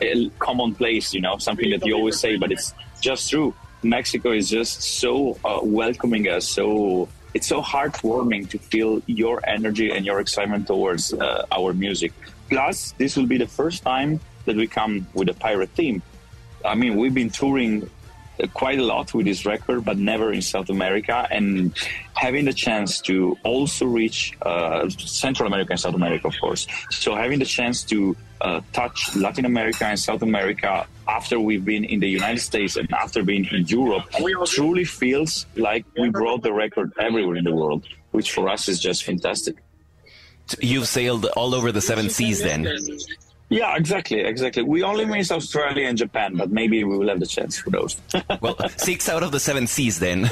a 0.00 0.32
commonplace, 0.40 1.12
you 1.12 1.20
know, 1.20 1.36
something 1.36 1.68
that 1.76 1.84
you 1.84 1.92
always 2.00 2.16
say, 2.16 2.40
but 2.40 2.48
it's 2.48 2.72
just 3.04 3.28
true. 3.28 3.52
Mexico 3.84 4.32
is 4.32 4.48
just 4.48 4.80
so 4.80 5.36
uh, 5.44 5.60
welcoming 5.60 6.32
us, 6.32 6.48
so 6.48 6.64
it's 7.34 7.46
so 7.46 7.62
heartwarming 7.62 8.48
to 8.50 8.58
feel 8.58 9.02
your 9.06 9.40
energy 9.46 9.90
and 9.90 10.04
your 10.04 10.20
excitement 10.20 10.66
towards 10.66 11.12
uh, 11.12 11.46
our 11.52 11.72
music. 11.72 12.12
Plus, 12.48 12.92
this 12.98 13.16
will 13.16 13.26
be 13.26 13.38
the 13.38 13.46
first 13.46 13.82
time 13.82 14.20
that 14.44 14.56
we 14.56 14.66
come 14.66 15.06
with 15.14 15.28
a 15.28 15.34
pirate 15.34 15.70
theme. 15.70 16.02
I 16.64 16.74
mean, 16.74 16.96
we've 16.96 17.14
been 17.14 17.30
touring 17.30 17.88
uh, 18.42 18.46
quite 18.48 18.78
a 18.78 18.82
lot 18.82 19.14
with 19.14 19.26
this 19.26 19.46
record, 19.46 19.84
but 19.84 19.98
never 19.98 20.32
in 20.32 20.42
South 20.42 20.68
America. 20.70 21.26
And 21.30 21.76
having 22.14 22.44
the 22.44 22.52
chance 22.52 23.00
to 23.02 23.38
also 23.44 23.86
reach 23.86 24.32
uh, 24.42 24.88
Central 24.88 25.46
America 25.46 25.72
and 25.72 25.80
South 25.80 25.94
America, 25.94 26.26
of 26.26 26.34
course. 26.40 26.66
So 26.90 27.14
having 27.14 27.38
the 27.38 27.44
chance 27.44 27.84
to 27.84 28.16
uh, 28.40 28.60
touch 28.72 29.14
Latin 29.14 29.44
America 29.44 29.84
and 29.84 29.98
South 29.98 30.22
America 30.22 30.86
after 31.08 31.40
we've 31.40 31.64
been 31.64 31.84
in 31.84 32.00
the 32.00 32.08
United 32.08 32.40
States 32.40 32.76
and 32.76 32.90
after 32.92 33.22
being 33.22 33.44
in 33.46 33.66
Europe 33.66 34.04
truly 34.46 34.84
feels 34.84 35.46
like 35.56 35.84
we 35.98 36.08
brought 36.08 36.42
the 36.42 36.52
record 36.52 36.92
everywhere 36.98 37.36
in 37.36 37.44
the 37.44 37.54
world, 37.54 37.86
which 38.12 38.32
for 38.32 38.48
us 38.48 38.68
is 38.68 38.80
just 38.80 39.04
fantastic. 39.04 39.56
You've 40.60 40.88
sailed 40.88 41.26
all 41.36 41.54
over 41.54 41.70
the 41.72 41.80
seven 41.80 42.10
seas 42.10 42.42
then. 42.42 42.68
Yeah, 43.48 43.76
exactly, 43.76 44.20
exactly. 44.20 44.62
We 44.62 44.84
only 44.84 45.04
miss 45.04 45.32
Australia 45.32 45.88
and 45.88 45.98
Japan, 45.98 46.36
but 46.36 46.50
maybe 46.50 46.84
we 46.84 46.96
will 46.96 47.08
have 47.08 47.18
the 47.18 47.26
chance 47.26 47.58
for 47.58 47.70
those. 47.70 47.96
well, 48.40 48.56
six 48.76 49.08
out 49.08 49.22
of 49.22 49.32
the 49.32 49.40
seven 49.40 49.66
seas 49.66 49.98
then. 49.98 50.30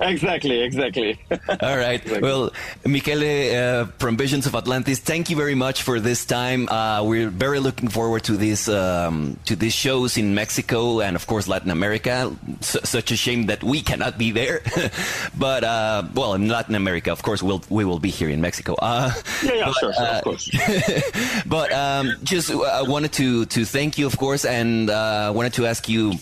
Exactly, 0.00 0.60
exactly. 0.60 1.18
All 1.30 1.76
right. 1.76 2.02
Exactly. 2.02 2.20
Well, 2.20 2.52
Michele 2.84 3.82
uh, 3.82 3.86
from 3.98 4.16
Visions 4.16 4.44
of 4.46 4.54
Atlantis, 4.56 4.98
thank 4.98 5.30
you 5.30 5.36
very 5.36 5.54
much 5.54 5.82
for 5.82 6.00
this 6.00 6.24
time. 6.24 6.68
Uh, 6.68 7.04
we're 7.04 7.28
very 7.30 7.60
looking 7.60 7.88
forward 7.88 8.24
to 8.24 8.36
this 8.36 8.68
um, 8.68 9.38
to 9.44 9.54
these 9.54 9.72
shows 9.72 10.18
in 10.18 10.34
Mexico 10.34 11.00
and 11.00 11.14
of 11.14 11.26
course 11.28 11.46
Latin 11.46 11.70
America. 11.70 12.34
S- 12.58 12.76
such 12.82 13.12
a 13.12 13.16
shame 13.16 13.46
that 13.46 13.62
we 13.62 13.82
cannot 13.82 14.18
be 14.18 14.32
there, 14.32 14.62
but 15.38 15.62
uh, 15.62 16.02
well, 16.14 16.34
in 16.34 16.48
Latin 16.48 16.74
America, 16.74 17.12
of 17.12 17.22
course, 17.22 17.40
we'll 17.40 17.62
we 17.68 17.84
will 17.84 18.00
be 18.00 18.10
here 18.10 18.28
in 18.28 18.40
Mexico. 18.40 18.74
Uh, 18.74 19.12
yeah, 19.44 19.52
yeah, 19.52 19.64
but, 19.66 19.74
sure, 19.76 19.92
sure, 19.92 20.06
of 20.06 20.24
course. 20.24 21.42
but 21.46 21.72
um, 21.72 22.12
just 22.24 22.50
I 22.50 22.80
uh, 22.80 22.84
wanted 22.84 23.12
to 23.12 23.44
to 23.46 23.64
thank 23.64 23.96
you, 23.96 24.06
of 24.06 24.18
course, 24.18 24.44
and 24.44 24.90
uh, 24.90 25.32
wanted 25.34 25.54
to 25.54 25.66
ask 25.66 25.88
you 25.88 26.14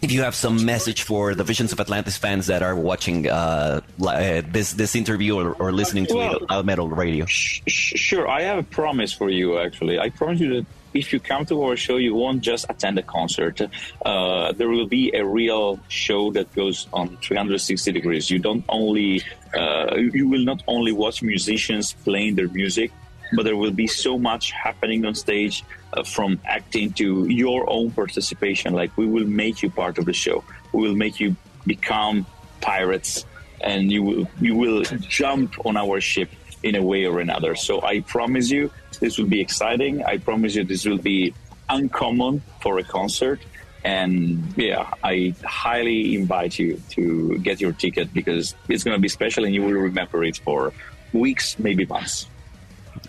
if 0.00 0.12
you 0.12 0.22
have 0.22 0.34
some 0.34 0.64
message 0.64 1.02
for 1.02 1.34
the 1.34 1.44
Visions 1.44 1.72
of 1.72 1.80
Atlantis 1.80 2.16
fans 2.16 2.46
that 2.46 2.62
are 2.62 2.76
watching 2.76 3.28
uh, 3.28 3.80
uh, 4.00 4.42
this 4.48 4.72
this 4.72 4.94
interview 4.94 5.36
or, 5.36 5.54
or 5.54 5.72
listening 5.72 6.06
to 6.06 6.14
well, 6.14 6.38
Loud 6.48 6.66
Metal 6.66 6.88
Radio. 6.88 7.26
Sh- 7.26 7.62
sure, 7.66 8.28
I 8.28 8.42
have 8.42 8.58
a 8.58 8.62
promise 8.62 9.12
for 9.12 9.28
you. 9.28 9.58
Actually, 9.58 9.98
I 9.98 10.10
promise 10.10 10.40
you 10.40 10.54
that 10.54 10.66
if 10.94 11.12
you 11.12 11.20
come 11.20 11.44
to 11.46 11.62
our 11.64 11.76
show, 11.76 11.96
you 11.96 12.14
won't 12.14 12.42
just 12.42 12.66
attend 12.68 12.98
a 12.98 13.02
concert. 13.02 13.60
Uh, 14.04 14.52
there 14.52 14.68
will 14.68 14.86
be 14.86 15.14
a 15.14 15.24
real 15.24 15.78
show 15.88 16.32
that 16.32 16.52
goes 16.54 16.86
on 16.92 17.16
360 17.18 17.92
degrees. 17.92 18.30
You 18.30 18.38
don't 18.38 18.64
only 18.68 19.22
uh, 19.54 19.96
you 19.96 20.28
will 20.28 20.44
not 20.44 20.62
only 20.66 20.92
watch 20.92 21.22
musicians 21.22 21.92
playing 21.92 22.36
their 22.36 22.48
music, 22.48 22.92
but 23.32 23.44
there 23.44 23.56
will 23.56 23.72
be 23.72 23.86
so 23.86 24.18
much 24.18 24.50
happening 24.52 25.04
on 25.04 25.14
stage 25.14 25.64
uh, 25.92 26.02
from 26.02 26.40
acting 26.44 26.92
to 26.94 27.28
your 27.28 27.68
own 27.68 27.90
participation. 27.90 28.74
Like 28.74 28.96
we 28.96 29.06
will 29.06 29.26
make 29.26 29.62
you 29.62 29.70
part 29.70 29.98
of 29.98 30.04
the 30.04 30.12
show. 30.12 30.44
We 30.72 30.88
will 30.88 30.96
make 30.96 31.20
you 31.20 31.36
become 31.66 32.26
pirates, 32.60 33.24
and 33.60 33.90
you 33.90 34.02
will 34.02 34.28
you 34.40 34.56
will 34.56 34.82
jump 34.82 35.54
on 35.66 35.76
our 35.76 36.00
ship 36.00 36.30
in 36.62 36.74
a 36.74 36.82
way 36.82 37.06
or 37.06 37.20
another. 37.20 37.54
So 37.54 37.82
I 37.82 38.00
promise 38.00 38.50
you, 38.50 38.70
this 39.00 39.18
will 39.18 39.26
be 39.28 39.40
exciting. 39.40 40.04
I 40.04 40.18
promise 40.18 40.54
you, 40.54 40.64
this 40.64 40.84
will 40.84 40.98
be 40.98 41.34
uncommon 41.68 42.42
for 42.60 42.78
a 42.78 42.84
concert. 42.84 43.40
And 43.84 44.52
yeah, 44.56 44.92
I 45.04 45.34
highly 45.44 46.16
invite 46.16 46.58
you 46.58 46.82
to 46.90 47.38
get 47.38 47.60
your 47.60 47.72
ticket 47.72 48.12
because 48.12 48.54
it's 48.68 48.82
going 48.82 48.96
to 48.96 49.00
be 49.00 49.08
special 49.08 49.44
and 49.44 49.54
you 49.54 49.62
will 49.62 49.72
remember 49.72 50.24
it 50.24 50.38
for 50.38 50.72
weeks, 51.12 51.58
maybe 51.58 51.86
months. 51.86 52.26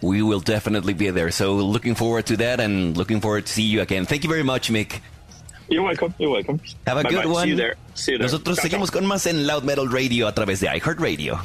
We 0.01 0.21
will 0.21 0.39
definitely 0.39 0.93
be 0.93 1.09
there. 1.11 1.31
So 1.31 1.55
looking 1.55 1.95
forward 1.95 2.25
to 2.27 2.37
that 2.37 2.59
and 2.59 2.95
looking 2.97 3.21
forward 3.21 3.45
to 3.45 3.51
see 3.51 3.63
you 3.63 3.81
again. 3.81 4.05
Thank 4.05 4.23
you 4.23 4.29
very 4.29 4.43
much, 4.43 4.69
Mick. 4.71 4.99
You're 5.69 5.83
welcome. 5.83 6.13
You're 6.17 6.31
welcome. 6.31 6.59
Have 6.87 6.97
a 6.97 7.03
bye 7.03 7.09
good 7.09 7.23
bye. 7.25 7.29
one. 7.29 7.43
See 7.43 7.49
you 7.51 7.55
there. 7.55 7.75
See 7.93 8.11
you 8.13 8.17
there. 8.17 8.25
Nosotros 8.25 8.57
seguimos 8.57 8.91
con 8.91 9.05
más 9.05 9.27
en 9.27 9.45
Loud 9.45 9.63
Metal 9.63 9.87
Radio 9.91 10.27
a 10.27 10.33
través 10.33 10.59
de 10.61 10.67
iHeartRadio. 10.67 11.39